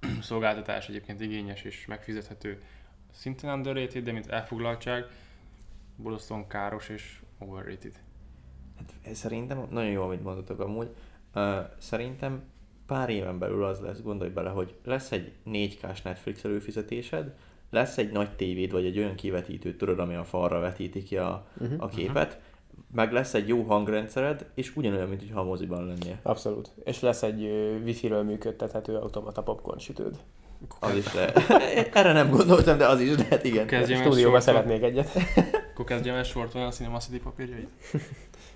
szolgáltatás 0.20 0.88
egyébként 0.88 1.20
igényes 1.20 1.62
és 1.62 1.86
megfizethető, 1.86 2.62
szintén 3.12 3.50
underrated, 3.50 4.04
de 4.04 4.12
mint 4.12 4.26
elfoglaltság, 4.26 5.04
borzasztóan 5.96 6.46
káros 6.46 6.88
és 6.88 7.20
overrated. 7.38 7.92
Hát 8.76 9.14
szerintem 9.14 9.66
nagyon 9.70 9.90
jó, 9.90 10.02
amit 10.02 10.22
mondtatok 10.22 10.60
amúgy. 10.60 10.88
Uh, 11.34 11.58
szerintem 11.78 12.42
pár 12.86 13.08
éven 13.10 13.38
belül 13.38 13.64
az 13.64 13.80
lesz, 13.80 14.02
gondolj 14.02 14.30
bele, 14.30 14.50
hogy 14.50 14.74
lesz 14.84 15.12
egy 15.12 15.32
4K-s 15.46 16.02
Netflix 16.02 16.44
előfizetésed, 16.44 17.34
lesz 17.70 17.98
egy 17.98 18.12
nagy 18.12 18.36
tévéd, 18.36 18.72
vagy 18.72 18.84
egy 18.84 18.98
olyan 18.98 19.14
kivetítő, 19.14 19.76
tudod, 19.76 19.98
ami 19.98 20.14
a 20.14 20.24
falra 20.24 20.58
vetíti 20.60 21.02
ki 21.02 21.16
a, 21.16 21.46
Uh-huh. 21.60 21.82
a 21.82 21.88
képet, 21.88 22.40
meg 22.94 23.12
lesz 23.12 23.34
egy 23.34 23.48
jó 23.48 23.62
hangrendszered, 23.62 24.46
és 24.54 24.76
ugyanolyan, 24.76 25.08
mint 25.08 25.20
hogyha 25.20 25.40
a 25.40 25.44
moziban 25.44 25.86
lennél. 25.86 26.18
Abszolút. 26.22 26.70
És 26.84 27.00
lesz 27.00 27.22
egy 27.22 27.42
wifi-ről 27.84 28.22
működtethető 28.22 28.96
automata 28.96 29.42
popcorn 29.42 29.78
sütőd. 29.78 30.16
Az 30.80 30.94
is 30.94 31.14
le... 31.14 31.32
Erre 31.92 32.12
nem 32.12 32.30
gondoltam, 32.30 32.78
de 32.78 32.86
az 32.86 33.00
is 33.00 33.16
lehet, 33.16 33.44
igen. 33.44 33.66
Kezdjem 33.66 34.02
sortol- 34.02 34.40
szeretnék 34.40 34.82
egyet. 34.82 35.10
Akkor 35.72 35.84
kezdjem 35.94 36.14
el 36.14 36.22
sortolni 36.22 36.66
a 36.66 36.70
Cinema 36.70 36.98
City 36.98 37.18
papírjait? 37.18 37.68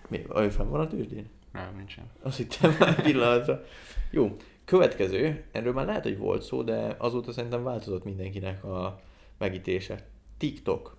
Mi? 0.08 0.24
Olyan 0.34 0.50
fenn 0.50 0.68
van 0.68 0.80
a 0.80 0.86
tőzsdén? 0.86 1.30
Nem, 1.52 1.74
nincsen. 1.76 2.04
Azt 2.22 2.36
hittem 2.36 2.76
már 2.78 3.02
pillanatra. 3.02 3.62
Jó, 4.10 4.36
következő, 4.64 5.44
erről 5.52 5.72
már 5.72 5.86
lehet, 5.86 6.02
hogy 6.02 6.18
volt 6.18 6.42
szó, 6.42 6.62
de 6.62 6.94
azóta 6.98 7.32
szerintem 7.32 7.62
változott 7.62 8.04
mindenkinek 8.04 8.64
a 8.64 9.00
megítélése. 9.38 10.06
TikTok. 10.38 10.98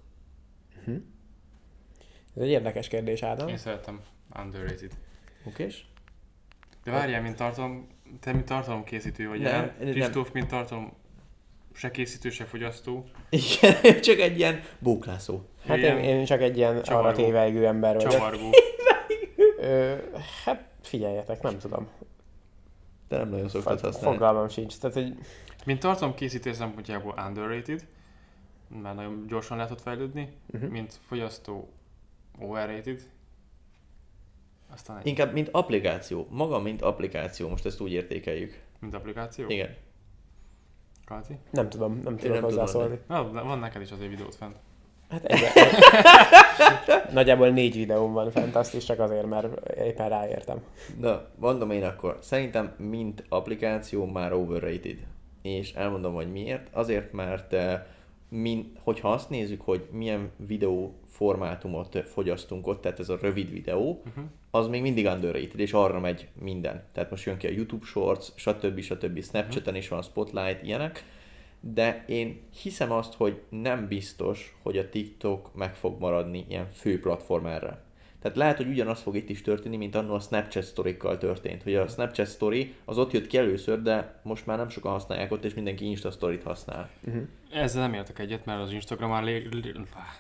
Ez 2.35 2.41
egy 2.41 2.49
érdekes 2.49 2.87
kérdés, 2.87 3.23
Ádám. 3.23 3.47
Én 3.47 3.57
szeretem 3.57 4.01
underrated. 4.43 4.91
Oké? 5.47 5.67
De 6.83 6.91
várjál, 6.91 7.21
mint 7.21 7.35
tartalom, 7.35 7.87
te 8.19 8.33
mint 8.33 8.45
tartalomkészítő 8.45 9.27
vagy, 9.27 9.39
Nem, 9.39 9.71
nem. 9.79 9.91
Kristóf, 9.91 10.31
mint 10.31 10.47
tartalom 10.47 10.93
se 11.73 11.91
készítő, 11.91 12.29
se 12.29 12.45
fogyasztó. 12.45 13.05
Igen, 13.29 13.75
csak 14.07 14.19
egy 14.19 14.37
ilyen 14.37 14.61
bóklászó. 14.79 15.41
Hát 15.67 15.77
én, 15.77 15.83
Ilyen 15.83 15.97
én 15.97 16.25
csak 16.25 16.41
egy 16.41 16.57
ilyen 16.57 16.71
arra 16.71 16.81
csavargó. 16.81 17.23
téveigő 17.23 17.65
ember 17.65 17.95
vagyok. 17.95 18.11
Csavargó. 18.11 18.49
Ö, 19.59 19.95
hát 20.45 20.65
figyeljetek, 20.81 21.41
nem 21.41 21.57
tudom. 21.57 21.87
De 23.07 23.17
nem 23.17 23.29
nagyon 23.29 23.49
szoktad 23.49 23.79
használni. 23.79 24.17
Fogalmam 24.17 24.49
sincs. 24.49 24.77
Tehát, 24.77 24.95
hogy 24.95 25.13
Mint 25.65 25.79
tartalomkészítő 25.79 26.53
szempontjából 26.53 27.23
underrated, 27.27 27.85
mert 28.81 28.95
nagyon 28.95 29.25
gyorsan 29.27 29.57
lehet 29.57 29.71
ott 29.71 29.81
fejlődni, 29.81 30.33
uh-huh. 30.53 30.69
mint 30.69 30.99
fogyasztó 31.07 31.69
overrated, 32.39 33.01
aztán 34.73 34.97
egy, 34.97 35.07
Inkább, 35.07 35.33
mint 35.33 35.49
applikáció. 35.51 36.27
Maga, 36.29 36.59
mint 36.59 36.81
applikáció. 36.81 37.49
Most 37.49 37.65
ezt 37.65 37.81
úgy 37.81 37.91
értékeljük. 37.91 38.59
mint 38.79 38.93
applikáció. 38.93 39.49
Igen. 39.49 39.75
Kalti? 41.05 41.37
nem 41.49 41.69
tudom, 41.69 41.93
nem 41.93 42.01
tudok 42.01 42.19
nem 42.19 42.27
tudom 42.27 42.41
hozzászólni. 42.41 42.99
Na, 43.07 43.31
van 43.31 43.59
neked 43.59 43.81
is 43.81 43.91
azért 43.91 44.09
videót 44.09 44.35
fent. 44.35 44.55
Hát 45.09 45.25
egy, 45.25 45.39
Nagyjából 47.13 47.49
négy 47.49 47.75
videóm 47.75 48.13
van 48.13 48.31
fent, 48.31 48.55
azt 48.55 48.73
is 48.73 48.85
csak 48.85 48.99
azért, 48.99 49.25
mert 49.25 49.69
éppen 49.69 50.09
ráértem. 50.09 50.63
Na, 50.99 51.25
mondom 51.35 51.71
én 51.71 51.83
akkor. 51.83 52.17
Szerintem, 52.21 52.73
mint 52.77 53.23
applikáció 53.29 54.05
már 54.05 54.33
overrated. 54.33 54.97
És 55.41 55.73
elmondom, 55.73 56.13
hogy 56.13 56.31
miért. 56.31 56.67
Azért, 56.71 57.11
mert 57.11 57.53
eh, 57.53 57.81
min, 58.29 58.71
hogyha 58.83 59.11
azt 59.11 59.29
nézzük, 59.29 59.61
hogy 59.61 59.87
milyen 59.91 60.31
videó 60.35 60.95
formátumot 61.21 61.97
fogyasztunk 62.07 62.67
ott, 62.67 62.81
tehát 62.81 62.99
ez 62.99 63.09
a 63.09 63.17
rövid 63.21 63.51
videó, 63.51 64.01
Uh-huh. 64.07 64.23
az 64.51 64.67
még 64.67 64.81
mindig 64.81 65.05
underrated, 65.05 65.59
és 65.59 65.73
arra 65.73 65.99
megy 65.99 66.27
minden. 66.39 66.83
Tehát 66.91 67.09
most 67.09 67.25
jön 67.25 67.37
ki 67.37 67.47
a 67.47 67.51
YouTube 67.51 67.85
Shorts, 67.85 68.27
stb. 68.35 68.79
stb. 68.79 69.23
Snapchaten 69.23 69.75
is 69.75 69.87
van 69.87 70.01
Spotlight, 70.01 70.63
ilyenek. 70.63 71.03
De 71.59 72.03
én 72.07 72.39
hiszem 72.61 72.91
azt, 72.91 73.13
hogy 73.13 73.41
nem 73.49 73.87
biztos, 73.87 74.55
hogy 74.61 74.77
a 74.77 74.89
TikTok 74.89 75.55
meg 75.55 75.75
fog 75.75 75.99
maradni 75.99 76.45
ilyen 76.49 76.67
fő 76.71 76.99
platform 76.99 77.45
erre. 77.45 77.81
Tehát 78.21 78.37
lehet, 78.37 78.57
hogy 78.57 78.67
ugyanaz 78.67 79.01
fog 79.01 79.15
itt 79.15 79.29
is 79.29 79.41
történni, 79.41 79.77
mint 79.77 79.95
annól 79.95 80.15
a 80.15 80.19
Snapchat 80.19 80.63
sztorikkal 80.63 81.17
történt. 81.17 81.63
Hogy 81.63 81.75
a 81.75 81.87
Snapchat 81.87 82.27
story 82.27 82.73
az 82.85 82.97
ott 82.97 83.11
jött 83.11 83.27
ki 83.27 83.37
először, 83.37 83.81
de 83.81 84.19
most 84.23 84.45
már 84.45 84.57
nem 84.57 84.69
sokan 84.69 84.91
használják 84.91 85.31
ott, 85.31 85.43
és 85.43 85.53
mindenki 85.53 85.85
Insta 85.85 86.11
storyt 86.11 86.43
használ. 86.43 86.89
Uh-huh. 87.07 87.23
Ezzel 87.53 87.81
nem 87.81 87.93
értek 87.93 88.19
egyet, 88.19 88.45
mert 88.45 88.61
az 88.61 88.71
Instagram 88.71 89.09
már 89.09 89.23
rég, 89.23 89.49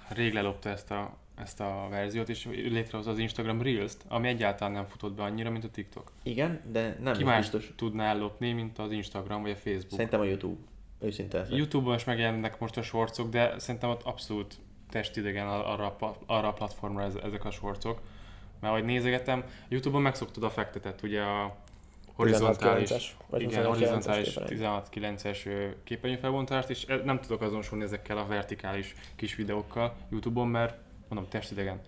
rég 0.09 0.33
lelopta 0.33 0.69
ezt 0.69 0.91
a, 0.91 1.17
ezt 1.35 1.59
a 1.59 1.87
verziót, 1.89 2.29
és 2.29 2.47
létrehozza 2.51 3.11
az 3.11 3.17
Instagram 3.17 3.61
Reels-t, 3.61 4.05
ami 4.07 4.27
egyáltalán 4.27 4.73
nem 4.73 4.85
futott 4.85 5.13
be 5.13 5.23
annyira, 5.23 5.49
mint 5.49 5.63
a 5.63 5.69
TikTok. 5.69 6.11
Igen, 6.23 6.61
de 6.71 6.97
nem 7.01 7.13
Ki 7.13 7.23
más 7.23 7.39
biztos. 7.39 7.73
tudná 7.75 8.09
ellopni, 8.09 8.51
mint 8.51 8.77
az 8.77 8.91
Instagram 8.91 9.41
vagy 9.41 9.51
a 9.51 9.55
Facebook? 9.55 9.91
Szerintem 9.91 10.19
a 10.19 10.23
YouTube. 10.23 10.59
Őszinte. 10.99 11.45
Youtube-on 11.49 11.95
is 11.95 12.03
megjelennek 12.03 12.59
most 12.59 12.77
a 12.77 12.81
shortsok, 12.81 13.29
de 13.29 13.59
szerintem 13.59 13.89
ott 13.89 14.03
abszolút 14.03 14.55
testidegen 14.91 15.47
arra, 15.47 15.95
arra 16.25 16.47
a 16.47 16.53
platformra 16.53 17.03
ez, 17.03 17.15
ezek 17.23 17.45
a 17.45 17.51
shortsok. 17.51 17.99
Mert 18.59 18.73
ahogy 18.73 18.85
nézegetem, 18.85 19.43
Youtube-on 19.67 20.01
megszoktad 20.01 20.43
a 20.43 20.49
fektetet, 20.49 21.01
ugye 21.01 21.21
a 21.21 21.55
horizontális, 22.13 22.89
16-9-es, 22.89 23.05
vagy 23.29 23.41
igen, 23.41 23.63
21-9-es 23.63 23.67
horizontális 23.67 24.33
képernyő. 24.33 25.15
16-9-es 25.15 25.45
ö, 25.45 25.67
képernyőfelbontást, 25.83 26.69
és 26.69 26.85
nem 27.03 27.19
tudok 27.19 27.41
azonosulni 27.41 27.83
ezekkel 27.83 28.17
a 28.17 28.25
vertikális 28.25 28.95
kis 29.15 29.35
videókkal 29.35 29.95
Youtube-on, 30.09 30.47
mert 30.47 30.77
mondom, 31.07 31.29
testidegen. 31.29 31.81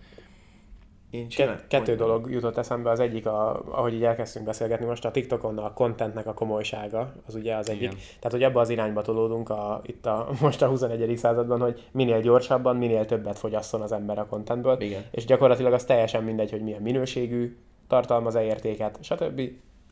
Én 1.14 1.28
Ket- 1.28 1.66
kettő 1.66 1.84
mondj- 1.86 2.04
dolog 2.04 2.30
jutott 2.30 2.56
eszembe, 2.56 2.90
az 2.90 3.00
egyik, 3.00 3.26
a, 3.26 3.62
ahogy 3.70 3.94
így 3.94 4.04
elkezdtünk 4.04 4.44
beszélgetni 4.44 4.86
most, 4.86 5.04
a 5.04 5.10
TikTokon 5.10 5.58
a 5.58 5.72
contentnek 5.72 6.26
a 6.26 6.34
komolysága, 6.34 7.12
az 7.26 7.34
ugye 7.34 7.56
az 7.56 7.68
egyik. 7.68 7.82
Igen. 7.82 7.94
Tehát, 7.94 8.30
hogy 8.30 8.42
abba 8.42 8.60
az 8.60 8.68
irányba 8.68 9.02
tolódunk 9.02 9.50
a, 9.50 9.80
itt 9.86 10.06
a, 10.06 10.28
most 10.40 10.62
a 10.62 10.66
21. 10.66 11.16
században, 11.16 11.60
hogy 11.60 11.88
minél 11.92 12.20
gyorsabban, 12.20 12.76
minél 12.76 13.04
többet 13.04 13.38
fogyasszon 13.38 13.80
az 13.80 13.92
ember 13.92 14.18
a 14.18 14.26
contentből, 14.26 14.80
Igen. 14.80 15.04
és 15.10 15.24
gyakorlatilag 15.24 15.72
az 15.72 15.84
teljesen 15.84 16.24
mindegy, 16.24 16.50
hogy 16.50 16.62
milyen 16.62 16.82
minőségű, 16.82 17.56
tartalmaz-e 17.88 18.42
értéket, 18.44 18.98
stb. 19.02 19.40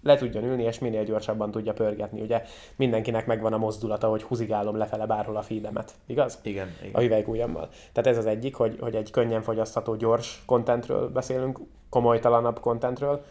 Le 0.03 0.17
tudjon 0.17 0.45
ülni, 0.45 0.63
és 0.63 0.79
minél 0.79 1.05
gyorsabban 1.05 1.51
tudja 1.51 1.73
pörgetni. 1.73 2.21
Ugye 2.21 2.43
mindenkinek 2.77 3.27
megvan 3.27 3.53
a 3.53 3.59
mozdulata, 3.59 4.09
hogy 4.09 4.23
húzigálom 4.23 4.77
lefele 4.77 5.07
bárhol 5.07 5.37
a 5.37 5.43
feedemet, 5.43 5.95
igaz? 6.07 6.39
Igen, 6.43 6.69
a 6.81 6.85
igen. 6.85 7.01
hüvelykujjammal. 7.01 7.69
Tehát 7.93 8.11
ez 8.11 8.19
az 8.19 8.27
egyik, 8.27 8.55
hogy, 8.55 8.77
hogy 8.81 8.95
egy 8.95 9.11
könnyen 9.11 9.43
fogyasztható, 9.43 9.95
gyors 9.95 10.43
contentről 10.47 11.09
beszélünk, 11.09 11.59
komolytalanabb 11.89 12.61
contentről. 12.61 13.25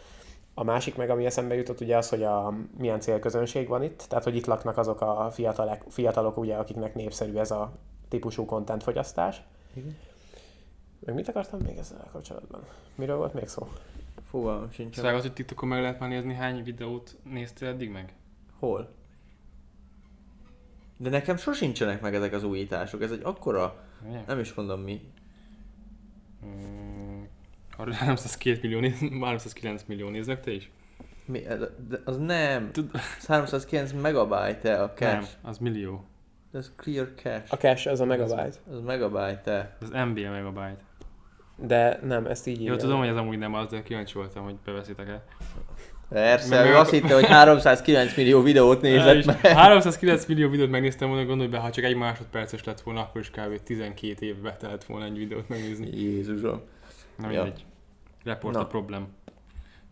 A 0.54 0.64
másik 0.64 0.96
meg, 0.96 1.10
ami 1.10 1.26
eszembe 1.26 1.54
jutott, 1.54 1.80
ugye 1.80 1.96
az, 1.96 2.08
hogy 2.08 2.22
a, 2.22 2.54
milyen 2.78 3.00
célközönség 3.00 3.68
van 3.68 3.82
itt. 3.82 4.04
Tehát, 4.08 4.24
hogy 4.24 4.36
itt 4.36 4.46
laknak 4.46 4.78
azok 4.78 5.00
a 5.00 5.28
fiatalok, 5.30 5.84
fiatalok 5.88 6.36
ugye, 6.36 6.54
akiknek 6.54 6.94
népszerű 6.94 7.36
ez 7.36 7.50
a 7.50 7.72
típusú 8.08 8.44
content 8.44 8.82
fogyasztás. 8.82 9.42
Igen. 9.74 9.96
Meg 11.04 11.14
mit 11.14 11.28
akartam 11.28 11.60
még 11.60 11.78
ezzel 11.78 12.08
kapcsolatban? 12.12 12.60
Miről 12.94 13.16
volt 13.16 13.34
még 13.34 13.48
szó? 13.48 13.68
Fogalmam 14.32 14.70
sincs. 14.70 14.94
Szóval, 14.96 15.20
hogy 15.20 15.32
TikTokon 15.32 15.68
meg 15.68 15.80
lehet 15.80 15.98
már 16.00 16.08
nézni, 16.08 16.34
hány 16.34 16.62
videót 16.62 17.16
néztél 17.24 17.68
eddig 17.68 17.90
meg? 17.90 18.14
Hol? 18.58 18.94
De 20.96 21.10
nekem 21.10 21.36
sosincsenek 21.36 22.00
meg 22.00 22.14
ezek 22.14 22.32
az 22.32 22.44
újítások. 22.44 23.02
Ez 23.02 23.10
egy 23.10 23.20
akkora, 23.22 23.84
Ugye? 24.08 24.20
nem 24.26 24.38
is 24.38 24.54
mondom 24.54 24.80
mi. 24.80 25.00
Mm, 26.46 27.22
302 27.92 28.62
millió, 28.62 28.80
néz- 28.80 29.00
309 29.20 29.84
millió 29.86 30.08
néznek 30.08 30.40
te 30.40 30.50
is? 30.50 30.70
mi 31.24 31.40
de 31.88 31.98
az 32.04 32.18
nem. 32.18 32.70
Tud- 32.72 32.96
309 33.26 33.92
megabyte 33.92 34.82
a 34.82 34.92
cache. 34.92 35.12
Nem, 35.12 35.24
az 35.42 35.58
millió. 35.58 36.04
De 36.50 36.58
ez 36.58 36.72
clear 36.76 37.12
cache. 37.16 37.44
A 37.48 37.56
cache 37.56 37.90
az 37.90 38.00
a 38.00 38.04
megabyte. 38.04 38.52
Az 38.70 38.80
megabyte. 38.80 39.76
Az 39.80 39.90
MB 39.90 40.18
megabyte. 40.18 40.76
De 41.66 41.98
nem, 42.02 42.26
ezt 42.26 42.46
így 42.46 42.64
Jó, 42.64 42.76
tudom, 42.76 42.98
hogy 42.98 43.08
ez 43.08 43.16
amúgy 43.16 43.38
nem 43.38 43.54
az, 43.54 43.66
de 43.70 43.82
kíváncsi 43.82 44.14
voltam, 44.14 44.44
hogy 44.44 44.54
beveszitek 44.64 45.08
el. 45.08 45.24
Persze, 46.08 46.54
Meg- 46.56 46.66
ő 46.66 46.68
meg- 46.70 46.78
azt 46.80 46.90
hitte, 46.90 47.14
hogy 47.14 47.26
309 47.26 48.16
millió 48.16 48.42
videót 48.42 48.80
nézett 48.80 49.24
meg. 49.24 49.36
309 49.40 50.26
millió 50.26 50.48
videót 50.48 50.70
megnéztem 50.70 51.08
volna, 51.08 51.24
gondolj 51.24 51.48
be, 51.48 51.58
ha 51.58 51.70
csak 51.70 51.84
egy 51.84 51.96
másodperces 51.96 52.64
lett 52.64 52.80
volna, 52.80 53.00
akkor 53.00 53.20
is 53.20 53.30
kb. 53.30 53.62
12 53.62 54.26
évbe 54.26 54.56
telt 54.56 54.84
volna 54.84 55.04
egy 55.04 55.16
videót 55.18 55.48
megnézni. 55.48 55.88
Jézusom. 56.00 56.60
Na 57.18 57.30
Ja. 57.30 57.42
mindegy. 57.42 57.64
Report 58.24 58.54
Na. 58.54 58.60
a 58.60 58.66
problem. 58.66 59.06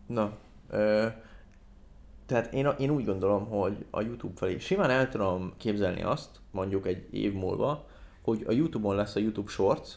Na, 0.07 0.31
ö, 0.69 1.05
tehát 2.25 2.53
én, 2.53 2.67
én 2.79 2.89
úgy 2.89 3.05
gondolom, 3.05 3.45
hogy 3.49 3.85
a 3.89 4.01
YouTube 4.01 4.33
felé 4.35 4.57
simán 4.59 4.89
el 4.89 5.09
tudom 5.09 5.53
képzelni 5.57 6.01
azt, 6.03 6.29
mondjuk 6.51 6.87
egy 6.87 7.07
év 7.11 7.33
múlva, 7.33 7.87
hogy 8.21 8.43
a 8.47 8.51
YouTube-on 8.51 8.95
lesz 8.95 9.15
a 9.15 9.19
YouTube 9.19 9.51
Shorts, 9.51 9.89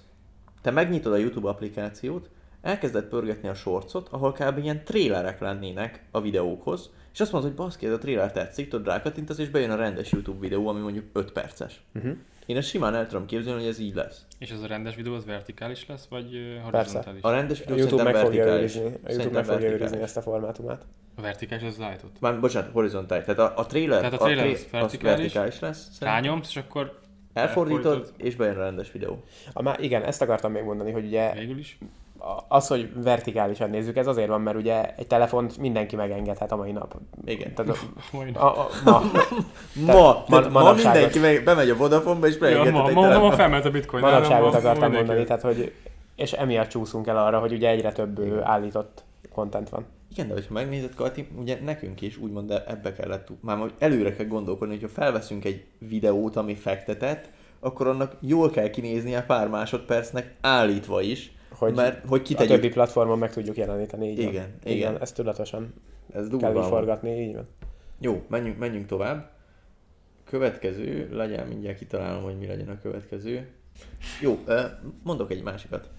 te 0.64 0.70
megnyitod 0.70 1.12
a 1.12 1.16
YouTube 1.16 1.48
applikációt, 1.48 2.28
elkezded 2.62 3.04
pörgetni 3.04 3.48
a 3.48 3.54
shortsot, 3.54 4.08
ahol 4.10 4.32
kb. 4.32 4.58
ilyen 4.58 4.84
trélerek 4.84 5.40
lennének 5.40 6.04
a 6.10 6.20
videókhoz, 6.20 6.90
és 7.12 7.20
azt 7.20 7.32
mondod, 7.32 7.50
hogy 7.50 7.58
baszki, 7.58 7.86
ez 7.86 7.92
a 7.92 7.98
tréler 7.98 8.32
tetszik, 8.32 8.68
tudod 8.68 8.86
rákattintasz, 8.86 9.38
és 9.38 9.48
bejön 9.48 9.70
a 9.70 9.76
rendes 9.76 10.12
YouTube 10.12 10.40
videó, 10.40 10.68
ami 10.68 10.80
mondjuk 10.80 11.04
5 11.12 11.32
perces. 11.32 11.80
Uh-huh. 11.94 12.12
Én 12.46 12.56
ezt 12.56 12.68
simán 12.68 12.94
el 12.94 13.06
tudom 13.06 13.26
képzelni, 13.26 13.60
hogy 13.60 13.68
ez 13.68 13.78
így 13.78 13.94
lesz. 13.94 14.26
És 14.38 14.50
ez 14.50 14.60
a 14.62 14.66
rendes 14.66 14.94
videó 14.94 15.14
az 15.14 15.24
vertikális 15.24 15.86
lesz, 15.86 16.06
vagy 16.10 16.34
ö, 16.34 16.38
Persze. 16.38 16.70
horizontális? 16.70 17.22
A 17.22 17.30
rendes 17.30 17.60
A 17.60 17.62
videó 17.64 17.76
YouTube 17.78 18.02
meg 18.02 18.14
fogja 18.14 18.44
vertikális. 18.44 18.76
őrizni, 18.76 18.98
a 19.04 19.10
YouTube 19.10 19.30
meg 19.34 19.44
fogja 19.44 19.44
vertikális. 19.44 19.80
őrizni 19.80 20.02
ezt 20.02 20.16
a 20.16 20.22
formátumát. 20.22 20.82
A 21.16 21.20
vertikális 21.20 21.64
az 21.64 21.76
lightot. 21.78 22.10
Már, 22.20 22.40
bocsánat, 22.40 22.72
horizontális. 22.72 23.24
Tehát 23.24 23.40
a, 23.56 23.60
a 23.60 23.66
trailer, 23.66 23.98
Tehát 23.98 24.12
a 24.14 24.16
trailer 24.16 24.44
tré- 24.44 24.54
az 24.64 24.70
vertikális. 24.70 25.18
vertikális 25.18 25.60
lesz. 25.60 25.78
szerintem. 25.92 26.08
Rányomsz, 26.08 26.48
és 26.48 26.56
akkor 26.56 26.98
Elfordítod, 27.34 27.84
elfordítod. 27.86 28.14
és 28.26 28.36
bejön 28.36 28.56
a 28.56 28.62
rendes 28.62 28.92
videó. 28.92 29.22
A 29.52 29.62
má- 29.62 29.80
igen, 29.80 30.02
ezt 30.02 30.22
akartam 30.22 30.52
még 30.52 30.62
mondani, 30.62 30.92
hogy 30.92 31.04
ugye 31.04 31.32
végül 31.32 31.58
is. 31.58 31.78
a- 32.18 32.44
az, 32.48 32.66
hogy 32.66 33.02
vertikálisan 33.02 33.70
nézzük, 33.70 33.96
ez 33.96 34.06
azért 34.06 34.28
van, 34.28 34.40
mert 34.40 34.56
ugye 34.56 34.94
egy 34.96 35.06
telefont 35.06 35.58
mindenki 35.58 35.96
megengedhet 35.96 36.52
a 36.52 36.56
mai 36.56 36.72
nap. 36.72 36.94
Igen. 37.24 37.54
Tehát 37.54 37.76
Majd. 38.12 38.36
a, 38.36 38.46
a, 38.60 38.68
ma, 38.84 39.00
Ma, 39.86 40.24
ma- 40.28 40.40
ma 40.40 40.48
manapságot- 40.48 40.82
mindenki 40.92 41.18
meg, 41.18 41.44
bemegy 41.44 41.70
a 41.70 41.76
Vodafone-ba, 41.76 42.26
és 42.26 42.34
Ja, 42.34 42.40
beengedhet 42.40 42.72
ma, 42.72 42.88
egy 42.88 42.94
ma, 42.94 43.08
ma, 43.08 43.18
ma 43.18 43.30
felment 43.32 43.64
a 43.64 43.70
bitcoin. 43.70 44.02
manapságot 44.02 44.52
ma- 44.52 44.58
akartam 44.58 44.72
mindenki- 44.90 44.96
mondani, 44.96 45.24
tehát 45.24 45.42
hogy 45.42 45.72
és 46.16 46.32
emiatt 46.32 46.68
csúszunk 46.68 47.06
el 47.06 47.18
arra, 47.18 47.38
hogy 47.38 47.52
ugye 47.52 47.68
egyre 47.68 47.92
több 47.92 48.40
állított 48.42 49.04
content 49.34 49.68
van. 49.68 49.84
Igen, 50.16 50.28
de 50.28 50.34
hogyha 50.34 50.52
megnézed, 50.52 50.94
Kati, 50.94 51.28
ugye 51.38 51.58
nekünk 51.64 52.00
is 52.00 52.16
úgymond 52.16 52.50
ebbe 52.50 52.92
kellett, 52.92 53.28
már 53.40 53.58
hogy 53.58 53.72
előre 53.78 54.16
kell 54.16 54.26
gondolkodni, 54.26 54.74
hogyha 54.74 54.88
felveszünk 54.88 55.44
egy 55.44 55.64
videót, 55.78 56.36
ami 56.36 56.54
fektetett, 56.54 57.30
akkor 57.60 57.86
annak 57.86 58.16
jól 58.20 58.50
kell 58.50 58.70
kinéznie 58.70 59.22
pár 59.22 59.48
másodpercnek 59.48 60.34
állítva 60.40 61.00
is, 61.00 61.32
Hogy 61.50 61.74
mert 61.74 62.06
hogy 62.06 62.20
a 62.20 62.22
kitegyük, 62.22 62.54
többi 62.54 62.68
platformon 62.68 63.18
meg 63.18 63.32
tudjuk 63.32 63.56
jeleníteni. 63.56 64.10
Így 64.10 64.18
Igen, 64.18 64.32
van. 64.62 64.72
igen. 64.72 64.92
van. 64.92 65.02
Ezt 65.02 65.14
tudatosan 65.14 65.74
ez 66.12 66.26
kell 66.38 66.56
így 66.56 66.64
forgatni, 66.64 67.20
így 67.20 67.34
van. 67.34 67.48
Jó, 68.00 68.24
menjünk, 68.28 68.58
menjünk 68.58 68.86
tovább. 68.86 69.30
Következő, 70.24 71.08
legyen 71.12 71.46
mindjárt 71.46 71.78
kitalálom, 71.78 72.22
hogy 72.22 72.38
mi 72.38 72.46
legyen 72.46 72.68
a 72.68 72.80
következő. 72.82 73.48
Jó, 74.20 74.44
mondok 75.02 75.30
egy 75.30 75.42
másikat. 75.42 75.90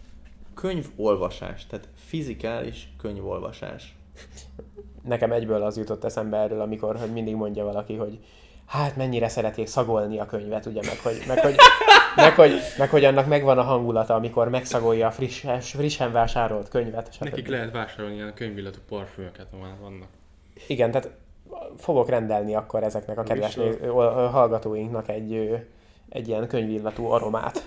könyvolvasás, 0.54 1.66
tehát 1.66 1.88
fizikális 1.96 2.94
könyvolvasás. 2.98 3.96
Nekem 5.02 5.32
egyből 5.32 5.64
az 5.64 5.78
jutott 5.78 6.04
eszembe 6.04 6.38
erről, 6.38 6.62
amikor 6.62 6.98
hogy 6.98 7.12
mindig 7.12 7.36
mondja 7.36 7.64
valaki, 7.64 7.96
hogy 7.96 8.20
hát 8.66 8.96
mennyire 8.96 9.28
szeretik 9.28 9.68
szagolni 9.68 10.20
a 10.20 10.26
könyvet, 10.26 10.66
ugye, 10.66 10.82
meg 10.86 11.00
hogy, 11.04 11.24
meg, 11.28 11.40
hogy, 11.40 11.56
meg, 12.16 12.36
hogy, 12.36 12.52
meg, 12.78 12.90
hogy 12.90 13.06
annak 13.06 13.28
megvan 13.28 13.58
a 13.58 13.64
hangulata, 13.64 14.16
amikor 14.16 14.50
megszagolja 14.50 15.08
a 15.08 15.12
friss, 15.12 15.46
frissen 15.60 16.12
vásárolt 16.12 16.68
könyvet. 16.68 17.14
stb. 17.14 17.24
Nekik 17.24 17.48
lehet 17.48 17.72
vásárolni 17.72 18.16
ilyen 18.16 18.34
könyvillatú 18.34 18.80
parfümöket, 18.90 19.48
amár 19.54 19.76
vannak. 19.82 20.08
Igen, 20.68 20.92
tehát 20.92 21.10
fogok 21.78 22.10
rendelni 22.10 22.56
akkor 22.56 22.84
ezeknek 22.84 23.18
a 23.18 23.24
kedves 23.24 23.56
néz- 23.56 23.80
hallgatóinknak 24.32 25.10
egy, 25.10 25.66
egy 26.10 26.28
ilyen 26.28 26.48
könyvillatú 26.48 27.06
aromát. 27.06 27.64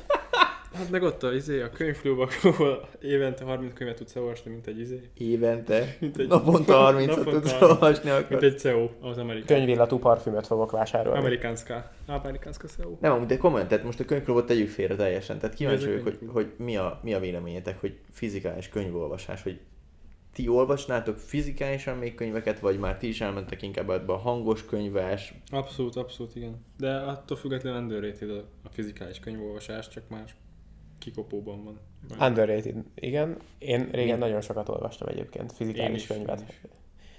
Hát 0.78 0.90
meg 0.90 1.02
ott 1.02 1.22
a, 1.22 1.32
izé, 1.34 1.60
a 1.60 1.70
könyvklubok, 1.70 2.30
ahol 2.42 2.88
évente 3.00 3.44
30 3.44 3.74
könyvet 3.74 3.96
tudsz 3.96 4.16
olvasni, 4.16 4.50
mint 4.50 4.66
egy 4.66 4.80
izé. 4.80 5.00
Évente, 5.14 5.84
Mint 6.00 6.18
egy- 6.18 6.28
naponta 6.28 6.76
30 6.76 7.06
naponta 7.16 7.40
tudsz 7.40 7.52
30. 7.52 7.70
olvasni 7.82 8.10
Mint 8.10 8.24
akkor. 8.24 8.44
egy 8.44 8.58
CEO 8.58 8.88
az 9.00 9.18
Amerikán. 9.18 9.56
Könyvillatú 9.56 9.98
parfümöt 9.98 10.46
fogok 10.46 10.70
vásárolni. 10.70 11.18
Amerikánszka. 11.18 11.90
Amerikánszka 12.06 12.66
CEO. 12.66 12.96
Nem, 13.00 13.12
amúgy, 13.12 13.26
de 13.26 13.36
komolyan, 13.36 13.68
tehát 13.68 13.84
most 13.84 14.00
a 14.00 14.04
könyvklubot 14.04 14.46
tegyük 14.46 14.68
félre 14.68 14.96
teljesen. 14.96 15.38
Tehát 15.38 15.56
kíváncsi 15.56 15.84
vagyok, 15.84 16.02
hogy, 16.02 16.18
könyvklub? 16.18 16.32
hogy 16.32 16.52
mi, 16.66 16.76
a, 16.76 17.00
mi 17.02 17.14
a 17.14 17.20
véleményetek, 17.20 17.80
hogy 17.80 17.98
fizikális 18.10 18.68
könyvolvasás, 18.68 19.42
hogy 19.42 19.60
ti 20.32 20.48
olvasnátok 20.48 21.16
fizikálisan 21.16 21.96
még 21.96 22.14
könyveket, 22.14 22.60
vagy 22.60 22.78
már 22.78 22.98
ti 22.98 23.08
is 23.08 23.20
elmentek 23.20 23.62
inkább 23.62 23.90
ebbe 23.90 24.12
a 24.12 24.16
hangos 24.16 24.64
könyves, 24.64 25.34
Abszolút, 25.50 25.96
abszolút, 25.96 26.36
igen. 26.36 26.64
De 26.76 26.94
attól 26.94 27.36
függetlenül 27.36 28.12
a, 28.20 28.34
a 28.64 28.68
fizikális 28.70 29.20
könyvolvasás, 29.20 29.88
csak 29.88 30.08
más 30.08 30.34
kikopóban 31.08 31.64
van. 31.64 31.78
Underrated, 32.28 32.76
igen. 32.94 33.36
Én 33.58 33.88
régen 33.92 34.18
Mi? 34.18 34.24
nagyon 34.24 34.40
sokat 34.40 34.68
olvastam 34.68 35.08
egyébként 35.08 35.52
fizikális 35.52 36.00
is, 36.02 36.06
könyvet. 36.06 36.40
én 36.40 36.46
is. 36.48 36.60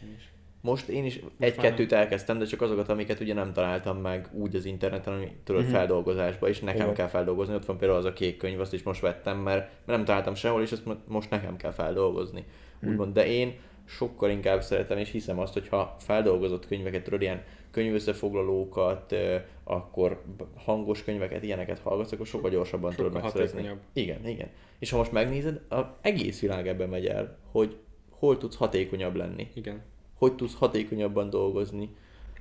Én 0.04 0.14
is. 0.18 0.32
Most 0.62 0.88
én 0.88 1.06
is 1.06 1.20
egy-kettőt 1.40 1.92
elkezdtem, 1.92 2.38
de 2.40 2.46
csak 2.46 2.62
azokat, 2.62 2.90
amiket 2.90 3.20
ugye 3.20 3.34
nem 3.34 3.54
találtam 3.54 3.98
meg 3.98 4.28
úgy 4.34 4.56
az 4.56 4.66
interneten, 4.66 5.14
ami 5.14 5.32
tudod 5.44 5.62
Mhm. 5.64 5.72
feldolgozásba, 5.72 6.48
és 6.50 6.60
nekem 6.60 6.82
Igen. 6.82 6.94
kell 6.94 7.08
feldolgozni. 7.08 7.54
Ott 7.54 7.66
van 7.66 7.78
például 7.78 8.00
az 8.00 8.06
a 8.06 8.14
kék 8.14 8.38
könyv, 8.38 8.60
azt 8.60 8.74
is 8.74 8.84
most 8.84 9.02
vettem, 9.02 9.38
mert, 9.38 9.58
mert 9.60 9.98
nem 9.98 10.06
találtam 10.06 10.36
sehol, 10.36 10.62
és 10.62 10.76
mo- 10.86 11.08
most 11.08 11.30
nekem 11.30 11.58
kell 11.58 11.72
feldolgozni. 11.72 12.44
Mhm. 12.80 12.92
Úgymond, 12.92 13.14
de 13.14 13.28
én 13.28 13.54
sokkal 13.90 14.30
inkább 14.30 14.62
szeretem, 14.62 14.98
és 14.98 15.12
hiszem 15.12 15.40
azt, 15.40 15.54
hogy 15.54 15.68
ha 15.68 15.96
feldolgozott 16.00 16.68
könyveket, 16.68 17.04
tudod, 17.04 17.22
ilyen 17.22 17.44
könyvösszefoglalókat, 17.72 19.16
akkor 19.64 20.22
hangos 20.56 21.04
könyveket, 21.04 21.44
ilyeneket 21.44 21.80
hallgatsz, 21.80 22.12
akkor 22.12 22.26
sokkal 22.28 22.50
gyorsabban 22.50 22.94
tudod 22.94 23.12
Sokkal 23.12 23.22
megszerezni. 23.22 23.58
hatékonyabb. 23.58 23.84
Igen, 23.94 24.28
igen. 24.28 24.50
És 24.80 24.90
ha 24.90 24.98
most 24.98 25.12
megnézed, 25.12 25.62
az 25.68 25.86
egész 26.02 26.40
világ 26.42 26.68
ebben 26.68 26.90
megy 26.90 27.06
el, 27.06 27.38
hogy 27.52 27.78
hol 28.10 28.38
tudsz 28.38 28.56
hatékonyabb 28.56 29.16
lenni 29.16 29.48
Igen. 29.54 29.82
hogy 30.18 30.36
tudsz 30.36 30.56
hatékonyabban 30.56 31.30
dolgozni. 31.30 31.90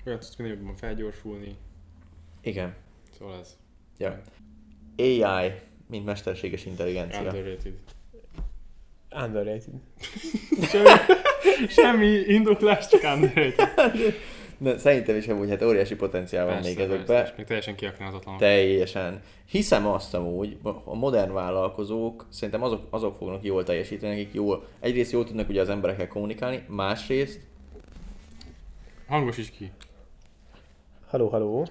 Olyan 0.06 0.18
tudsz 0.18 0.36
minél 0.36 0.52
jobban 0.54 0.76
felgyorsulni. 0.76 1.56
Igen. 2.40 2.74
Szóval 3.18 3.38
ez 3.38 3.56
Ja. 3.98 4.20
AI, 4.96 5.52
mint 5.86 6.04
mesterséges 6.04 6.66
intelligencia. 6.66 7.20
underrated. 7.22 7.72
Underrated. 9.10 9.74
Semmi, 10.70 10.88
semmi 11.68 12.06
indoklás, 12.06 12.88
csak 12.88 13.02
underrated. 13.14 13.68
De 14.60 14.78
szerintem 14.78 15.16
is 15.16 15.28
amúgy 15.28 15.48
hát 15.48 15.62
óriási 15.62 15.94
potenciál 15.94 16.44
van 16.44 16.54
Persze, 16.54 16.68
még 16.68 16.78
ezekben. 16.80 17.24
és 17.24 17.30
még 17.36 17.46
teljesen 17.46 17.74
kiaknázatlan. 17.74 18.36
Teljesen. 18.36 19.22
Hiszem 19.46 19.86
azt 19.86 20.14
amúgy, 20.14 20.56
a 20.84 20.94
modern 20.94 21.32
vállalkozók 21.32 22.26
szerintem 22.30 22.62
azok, 22.62 22.86
azok 22.90 23.16
fognak 23.16 23.44
jól 23.44 23.64
teljesíteni, 23.64 24.12
akik 24.12 24.34
jól, 24.34 24.66
egyrészt 24.80 25.12
jól 25.12 25.24
tudnak 25.24 25.48
ugye 25.48 25.60
az 25.60 25.68
emberekkel 25.68 26.08
kommunikálni, 26.08 26.64
másrészt 26.68 27.40
Hangos 29.08 29.36
is 29.36 29.50
ki. 29.50 29.72
Haló, 31.08 31.28
haló. 31.28 31.66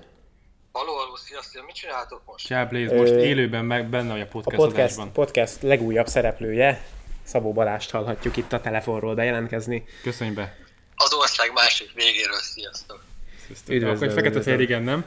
Haló, 0.71 0.93
haló, 0.93 1.15
sziasztok, 1.15 1.65
mit 1.65 1.75
csináltok 1.75 2.21
most? 2.25 2.45
Csá 2.45 2.65
Blaze, 2.65 2.95
most 2.95 3.11
Ö, 3.11 3.19
élőben 3.19 3.65
meg 3.65 3.89
benne 3.89 4.11
vagy 4.11 4.21
a 4.21 4.23
A 4.23 4.27
podcast, 4.27 4.57
podcast, 4.57 4.77
adásban. 4.77 5.11
podcast 5.11 5.61
legújabb 5.61 6.07
szereplője, 6.07 6.83
Szabó 7.27 7.53
Balást 7.53 7.89
hallhatjuk 7.91 8.37
itt 8.37 8.53
a 8.53 8.61
telefonról 8.61 9.15
bejelentkezni. 9.15 9.85
Köszönj 10.03 10.31
be. 10.31 10.57
Az 10.95 11.13
ország 11.13 11.51
másik 11.53 11.91
végéről, 11.93 12.39
sziasztok. 12.39 13.03
Sziasztok. 13.45 13.73
Üdvözlöm, 13.73 14.09
Akkor 14.09 14.23
fekete 14.23 14.41
fehér 14.41 14.59
igen, 14.59 14.83
nem? 14.83 15.05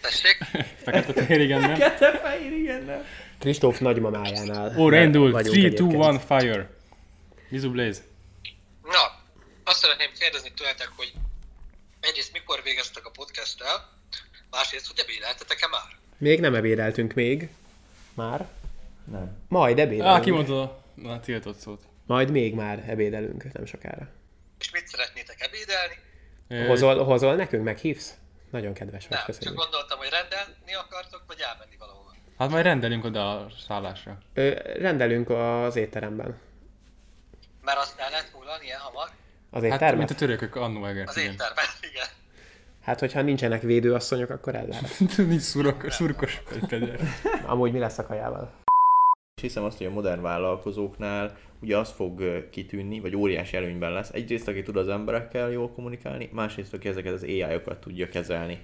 Tessék? 0.00 0.38
Fekete 0.84 1.12
fehér 1.12 1.40
igen, 1.40 1.60
nem? 1.60 1.78
Kete 1.78 2.18
fehér, 2.18 2.52
igen, 2.52 2.82
nem? 2.82 3.04
Kristóf 3.38 3.78
nagymamájánál. 3.78 4.74
Ó, 4.78 4.88
rendul. 4.88 5.30
vagyunk 5.30 5.56
3, 5.56 5.70
2, 5.70 5.84
egyébként. 5.84 6.30
1, 6.30 6.40
fire. 6.40 6.70
Mizu 7.48 7.70
Blaze. 7.70 8.00
Na, 8.82 9.22
azt 9.64 9.78
szeretném 9.78 10.10
kérdezni 10.18 10.52
tőletek, 10.56 10.88
hogy 10.96 11.12
egyrészt 12.00 12.32
mikor 12.32 12.60
végeztek 12.64 13.06
a 13.06 13.10
podcasttel, 13.10 13.88
másrészt, 14.50 14.86
hogy 14.86 14.98
ebédeltetek-e 14.98 15.68
már? 15.70 15.98
Még 16.18 16.40
nem 16.40 16.54
ebédeltünk 16.54 17.14
még. 17.14 17.48
Már? 18.14 18.48
Nem. 19.04 19.36
Majd 19.48 19.78
ebédelünk. 19.78 20.16
Á, 20.16 20.20
kimondtad 20.20 20.79
na, 21.02 21.20
tiltott 21.20 21.58
szót. 21.58 21.82
Majd 22.06 22.30
még 22.30 22.54
már 22.54 22.84
ebédelünk, 22.88 23.52
nem 23.52 23.64
sokára. 23.64 24.08
És 24.58 24.70
mit 24.70 24.86
szeretnétek 24.88 25.36
ebédelni? 25.40 26.66
Hozol, 26.68 27.04
hozol 27.04 27.34
nekünk, 27.34 27.64
meghívsz? 27.64 28.14
Nagyon 28.50 28.72
kedves 28.72 29.02
vagy, 29.02 29.10
Nem, 29.10 29.26
csak 29.26 29.34
köszönjük. 29.36 29.60
gondoltam, 29.60 29.98
hogy 29.98 30.08
rendelni 30.10 30.74
akartok, 30.74 31.22
vagy 31.26 31.40
elmenni 31.40 31.76
valahova. 31.78 32.14
Hát 32.38 32.50
majd 32.50 32.64
rendelünk 32.64 33.04
oda 33.04 33.30
a 33.40 33.50
szállásra. 33.66 34.18
Ö, 34.34 34.48
rendelünk 34.78 35.30
az 35.30 35.76
étteremben. 35.76 36.38
Mert 37.62 37.78
azt 37.78 37.98
el 37.98 38.10
lehet 38.10 38.30
múlani 38.34 38.64
ilyen 38.64 38.78
hamar? 38.78 39.08
Az 39.50 39.62
Hát, 39.62 39.72
éttermet? 39.72 39.96
mint 39.98 40.10
a 40.10 40.14
törökök 40.14 40.54
annó 40.56 40.84
egert, 40.86 41.08
Az 41.08 41.16
igen. 41.16 41.32
étterben, 41.32 41.64
igen. 41.90 42.06
Hát, 42.82 43.00
hogyha 43.00 43.22
nincsenek 43.22 43.62
védőasszonyok, 43.62 44.30
akkor 44.30 44.54
el 44.54 44.66
lehet. 44.66 44.98
Nincs 45.16 45.42
szurok, 45.42 45.86
peder. 46.68 47.00
Amúgy 47.46 47.72
mi 47.72 47.78
lesz 47.78 47.98
a 47.98 48.06
kajával? 48.06 48.52
És 49.40 49.46
hiszem 49.46 49.64
azt, 49.64 49.78
hogy 49.78 49.86
a 49.86 49.90
modern 49.90 50.22
vállalkozóknál 50.22 51.36
ugye 51.62 51.78
az 51.78 51.90
fog 51.90 52.48
kitűnni, 52.50 53.00
vagy 53.00 53.16
óriási 53.16 53.56
előnyben 53.56 53.92
lesz. 53.92 54.10
Egyrészt, 54.12 54.48
aki 54.48 54.62
tud 54.62 54.76
az 54.76 54.88
emberekkel 54.88 55.50
jól 55.50 55.70
kommunikálni, 55.70 56.28
másrészt, 56.32 56.74
aki 56.74 56.88
ezeket 56.88 57.12
az 57.12 57.22
AI-okat 57.22 57.80
tudja 57.80 58.08
kezelni. 58.08 58.58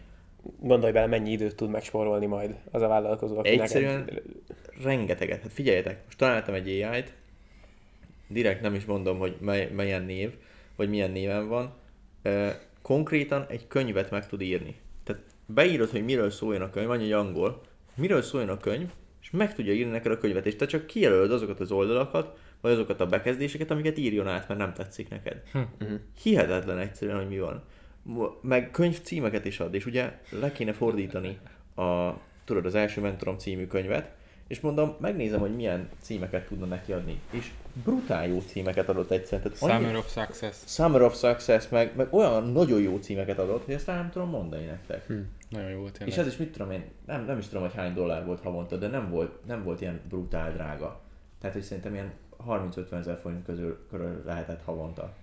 Gondolj 0.61 0.93
bele, 0.93 1.07
mennyi 1.07 1.31
időt 1.31 1.57
tud 1.57 1.71
megspórolni 1.71 2.27
majd 2.27 2.57
az 2.71 2.83
a 2.83 2.89
vállalkozó, 2.89 3.39
akinek 3.39 3.61
Egyszerűen 3.61 4.05
egy... 4.09 4.23
rengeteget. 4.83 5.43
Hát 5.43 5.53
figyeljetek, 5.53 6.05
most 6.05 6.19
találtam 6.19 6.55
egy 6.55 6.69
AI-t, 6.69 7.13
direkt 8.29 8.61
nem 8.61 8.75
is 8.75 8.85
mondom, 8.85 9.19
hogy 9.19 9.37
mely, 9.41 9.71
melyen 9.75 10.03
név, 10.03 10.35
vagy 10.77 10.89
milyen 10.89 11.11
néven 11.11 11.49
van, 11.49 11.75
konkrétan 12.83 13.47
egy 13.49 13.67
könyvet 13.67 14.11
meg 14.11 14.29
tud 14.29 14.41
írni. 14.41 14.75
Tehát 15.05 15.23
beírod, 15.47 15.91
hogy 15.91 16.05
miről 16.05 16.31
szóljon 16.31 16.63
a 16.63 16.71
könyv, 16.71 16.91
annyi 16.91 17.05
egy 17.05 17.13
angol, 17.13 17.61
miről 17.95 18.23
szóljon 18.23 18.51
a 18.51 18.57
könyv, 18.57 18.89
meg 19.37 19.55
tudja 19.55 19.73
írni 19.73 19.91
neked 19.91 20.13
a 20.13 20.19
könyvet, 20.19 20.47
és 20.47 20.57
te 20.57 20.67
csak 20.67 20.87
kijelölöd 20.87 21.33
azokat 21.33 21.61
az 21.61 21.71
oldalakat, 21.71 22.39
vagy 22.61 22.73
azokat 22.73 23.01
a 23.01 23.07
bekezdéseket, 23.07 23.71
amiket 23.71 23.99
írjon 23.99 24.29
át, 24.29 24.49
mert 24.49 24.61
nem 24.61 24.73
tetszik 24.73 25.09
neked. 25.09 25.43
Hihetetlen 26.23 26.79
egyszerűen, 26.79 27.17
hogy 27.17 27.29
mi 27.29 27.39
van. 27.39 27.63
Meg 28.43 28.71
könyv 28.71 29.01
címeket 29.01 29.45
is 29.45 29.61
ad, 29.61 29.75
és 29.75 29.87
ugye 29.87 30.19
le 30.31 30.53
kéne 30.53 30.73
fordítani 30.73 31.39
a, 31.75 32.11
tudod, 32.45 32.67
az 32.67 32.75
első 32.75 33.01
mentorom 33.01 33.39
című 33.39 33.67
könyvet, 33.67 34.15
és 34.47 34.61
mondom, 34.61 34.97
megnézem, 35.01 35.41
hogy 35.41 35.55
milyen 35.55 35.89
címeket 36.01 36.47
tudna 36.47 36.67
neki 36.67 36.93
adni. 36.93 37.21
És 37.31 37.51
brutál 37.85 38.27
jó 38.29 38.41
címeket 38.47 38.89
adott 38.89 39.11
egyszerűen. 39.11 39.43
Tehát 39.43 39.63
annyi- 39.63 39.85
Summer 39.85 39.97
of 39.97 40.13
Success. 40.13 40.57
Summer 40.67 41.03
of 41.03 41.19
Success, 41.19 41.69
meg, 41.69 41.97
meg 41.97 42.15
olyan 42.15 42.53
nagyon 42.53 42.81
jó 42.81 42.97
címeket 42.97 43.39
adott, 43.39 43.65
hogy 43.65 43.75
ezt 43.75 43.87
nem 43.87 44.11
tudom 44.11 44.29
mondani 44.29 44.65
nektek. 44.65 45.07
Hm. 45.07 45.15
Nagyon 45.49 45.71
jó 45.71 45.79
volt 45.81 46.01
És 46.05 46.17
ez 46.17 46.27
is 46.27 46.37
mit 46.37 46.53
tudom 46.53 46.71
én, 46.71 46.85
nem, 47.07 47.25
nem 47.25 47.39
is 47.39 47.47
tudom, 47.47 47.63
hogy 47.63 47.75
hány 47.75 47.95
dollár 47.95 48.25
volt 48.25 48.41
havonta, 48.41 48.77
de 48.77 48.89
nem 48.89 49.11
volt, 49.11 49.47
nem 49.47 49.63
volt 49.65 49.81
ilyen 49.81 50.01
brutál 50.09 50.53
drága. 50.53 51.01
Tehát, 51.41 51.55
hogy 51.57 51.65
szerintem 51.65 51.95
ilyen 51.95 52.13
30-50 52.49 52.99
ezer 52.99 53.19
forint 53.23 53.45
közül, 53.45 53.87
körül 53.91 54.23
lehetett 54.27 54.63
havonta. 54.65 55.15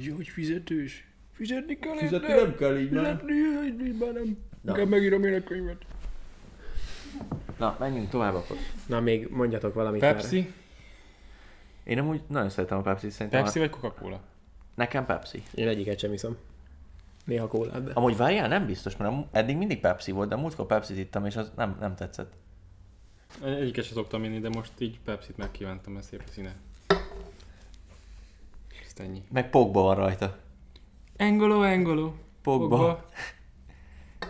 Jó, 0.00 0.14
hogy 0.14 0.28
fizetős. 0.28 1.06
Fizetni 1.32 1.78
kell 1.78 1.96
Fizetni 1.96 2.32
nem 2.32 2.54
kell 2.54 2.78
így, 2.78 2.90
nem? 2.90 3.04
Fizetni, 3.04 3.84
így 3.84 3.98
már 3.98 4.12
nem. 4.12 4.38
Na. 4.60 4.70
Inkább 4.70 4.88
megírom 4.88 5.24
én 5.24 5.34
a 5.34 5.42
könyvet. 5.44 5.82
Na, 7.58 7.76
menjünk 7.78 8.08
tovább 8.08 8.34
akkor. 8.34 8.56
Na, 8.86 9.00
még 9.00 9.28
mondjatok 9.30 9.74
valamit 9.74 10.00
Pepsi? 10.00 10.52
Én 11.88 11.98
amúgy 11.98 12.22
nagyon 12.26 12.48
szeretem 12.48 12.78
a 12.78 12.80
Pepsi, 12.80 13.10
szerintem 13.10 13.42
Pepsi 13.44 13.58
a... 13.58 13.60
vagy 13.60 13.70
Coca-Cola? 13.70 14.20
nekem 14.74 15.06
Pepsi. 15.06 15.42
Én 15.54 15.68
egyiket 15.68 15.98
sem 15.98 16.12
iszom. 16.12 16.36
Néha 17.24 17.46
kólát, 17.46 17.84
de... 17.84 17.92
Amúgy 17.92 18.16
várjál, 18.16 18.48
nem 18.48 18.66
biztos, 18.66 18.96
mert 18.96 19.14
eddig 19.30 19.56
mindig 19.56 19.80
Pepsi 19.80 20.12
volt, 20.12 20.28
de 20.28 20.36
múltkor 20.36 20.66
Pepsi-t 20.66 20.98
ittam, 20.98 21.26
és 21.26 21.36
az 21.36 21.52
nem, 21.56 21.76
nem 21.80 21.94
tetszett. 21.94 22.32
Egyiket 23.44 23.84
sem 23.84 23.94
szoktam 23.94 24.24
inni, 24.24 24.38
de 24.38 24.48
most 24.48 24.72
így 24.78 25.00
Pepsi-t 25.04 25.36
megkívántam, 25.36 25.92
mert 25.92 26.04
szép 26.04 26.22
a 26.26 26.30
színe. 26.30 26.54
Ezt 28.84 29.00
ennyi. 29.00 29.22
Meg 29.32 29.50
Pogba 29.50 29.82
van 29.82 29.94
rajta. 29.94 30.36
Engolo, 31.16 31.62
engolo. 31.62 32.12
Pogba. 32.42 33.08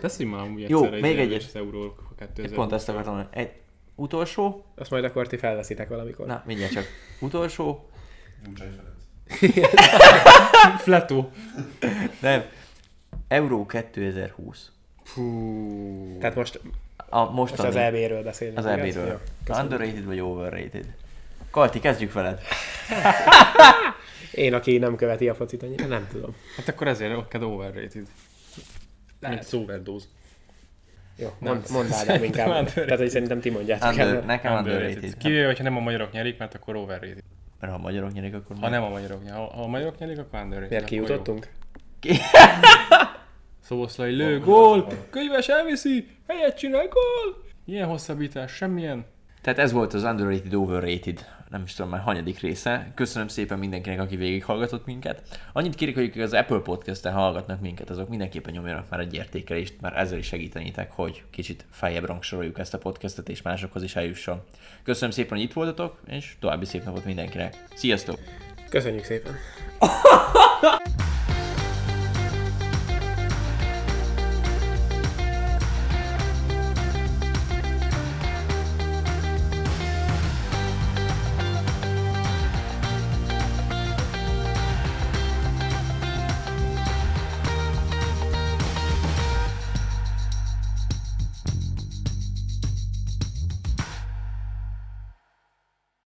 Beszéljünk 0.01 0.37
már 0.37 0.45
amúgy 0.47 0.69
Jó, 0.69 0.83
egyszer 0.83 1.01
még 1.01 1.19
egy 1.19 1.33
egyet. 1.33 1.47
az 1.47 1.55
Euró 1.55 1.83
Én 1.83 2.27
2000. 2.33 2.51
pont 2.51 2.71
ezt 2.71 2.89
akartam 2.89 3.15
mondani. 3.15 3.35
Egy 3.35 3.58
Utolsó, 3.99 4.65
Azt 4.75 4.89
majd 4.91 5.03
akkor 5.03 5.27
ti 5.27 5.37
felveszitek 5.37 5.87
valamikor. 5.89 6.25
na 6.25 6.43
mindjárt 6.45 6.71
csak. 6.71 6.85
Utolsó, 7.19 7.89
Nincs 8.45 8.59
Ferenc. 8.59 8.97
Fletó. 10.81 11.31
nem. 12.21 12.43
Euró 13.27 13.65
2020. 13.65 14.71
Fú. 15.03 16.17
Tehát 16.19 16.35
most, 16.35 16.59
A 17.09 17.31
most 17.31 17.59
az 17.59 17.75
EB-ről 17.75 18.23
beszélünk. 18.23 18.57
Az? 18.57 18.65
EB-ről. 18.65 19.21
Köszönöm. 19.43 19.71
Underrated 19.71 20.05
vagy 20.05 20.19
overrated? 20.19 20.85
Kalti, 21.51 21.79
kezdjük 21.79 22.13
veled. 22.13 22.41
Én, 24.31 24.53
aki 24.53 24.77
nem 24.77 24.95
követi 24.95 25.29
a 25.29 25.35
focit 25.35 25.63
annyira, 25.63 25.85
nem 25.85 26.07
tudom. 26.11 26.35
Hát 26.57 26.67
akkor 26.67 26.87
ezért 26.87 27.15
neked 27.15 27.41
overrated. 27.43 28.07
Mint 29.19 29.47
overdose. 29.53 30.05
Jó, 31.21 31.27
Nem. 31.39 31.53
mond, 31.53 31.65
mondd 31.71 31.91
Ádám 31.91 32.23
inkább. 32.23 32.47
Underrated. 32.47 32.83
Tehát, 32.83 32.99
hogy 32.99 33.09
szerintem 33.09 33.39
ti 33.39 33.49
mondjátok 33.49 33.89
Under, 33.89 34.15
el. 34.15 34.21
nekem 34.21 34.53
underrated. 34.53 35.17
Kivéve, 35.17 35.45
hogyha 35.45 35.63
nem 35.63 35.77
a 35.77 35.79
magyarok 35.79 36.11
nyerik, 36.11 36.37
mert 36.37 36.53
akkor 36.53 36.75
overrated. 36.75 37.23
Mert 37.59 37.73
ha 37.73 37.79
a 37.79 37.81
magyarok 37.81 38.13
nyerik, 38.13 38.33
akkor 38.33 38.55
Ha 38.59 38.69
nem 38.69 38.83
a 38.83 38.89
magyarok 38.89 39.23
nyerik, 39.23 39.35
ha, 39.37 39.51
ha 39.55 39.63
a 39.63 39.67
magyarok 39.67 39.97
nyerik, 39.97 40.19
akkor 40.19 40.39
underrated. 40.39 40.69
Miért 40.69 40.85
kijutottunk? 40.85 41.47
Szoboszlai 43.63 44.15
lő, 44.15 44.39
gól, 44.39 44.87
könyves 45.09 45.47
elviszi, 45.47 46.07
helyet 46.27 46.57
csinál, 46.57 46.87
gól! 46.87 47.43
Ilyen 47.65 47.87
hosszabbítás, 47.87 48.51
semmilyen. 48.51 49.05
Tehát 49.41 49.59
ez 49.59 49.71
volt 49.71 49.93
az 49.93 50.03
underrated, 50.03 50.53
overrated, 50.53 51.25
nem 51.49 51.63
is 51.63 51.73
tudom 51.73 51.91
már 51.91 52.01
hanyadik 52.01 52.39
része. 52.39 52.91
Köszönöm 52.95 53.27
szépen 53.27 53.59
mindenkinek, 53.59 53.99
aki 53.99 54.15
végighallgatott 54.15 54.85
minket. 54.85 55.39
Annyit 55.53 55.75
kérek, 55.75 55.95
hogy 55.95 56.03
akik 56.03 56.21
az 56.21 56.33
Apple 56.33 56.59
Podcast-en 56.59 57.13
hallgatnak 57.13 57.61
minket, 57.61 57.89
azok 57.89 58.09
mindenképpen 58.09 58.53
nyomjanak 58.53 58.89
már 58.89 58.99
egy 58.99 59.13
értékelést, 59.13 59.81
mert 59.81 59.95
ezzel 59.95 60.17
is 60.17 60.25
segítenétek, 60.25 60.91
hogy 60.91 61.23
kicsit 61.29 61.65
feljebb 61.71 62.05
rangsoroljuk 62.05 62.59
ezt 62.59 62.73
a 62.73 62.77
podcastet, 62.77 63.29
és 63.29 63.41
másokhoz 63.41 63.83
is 63.83 63.95
eljusson. 63.95 64.41
Köszönöm 64.83 65.11
szépen, 65.11 65.37
hogy 65.37 65.45
itt 65.47 65.53
voltatok, 65.53 65.99
és 66.07 66.35
további 66.39 66.65
szép 66.65 66.83
napot 66.83 67.05
mindenkinek. 67.05 67.63
Sziasztok! 67.75 68.19
Köszönjük 68.69 69.03
szépen. 69.03 69.33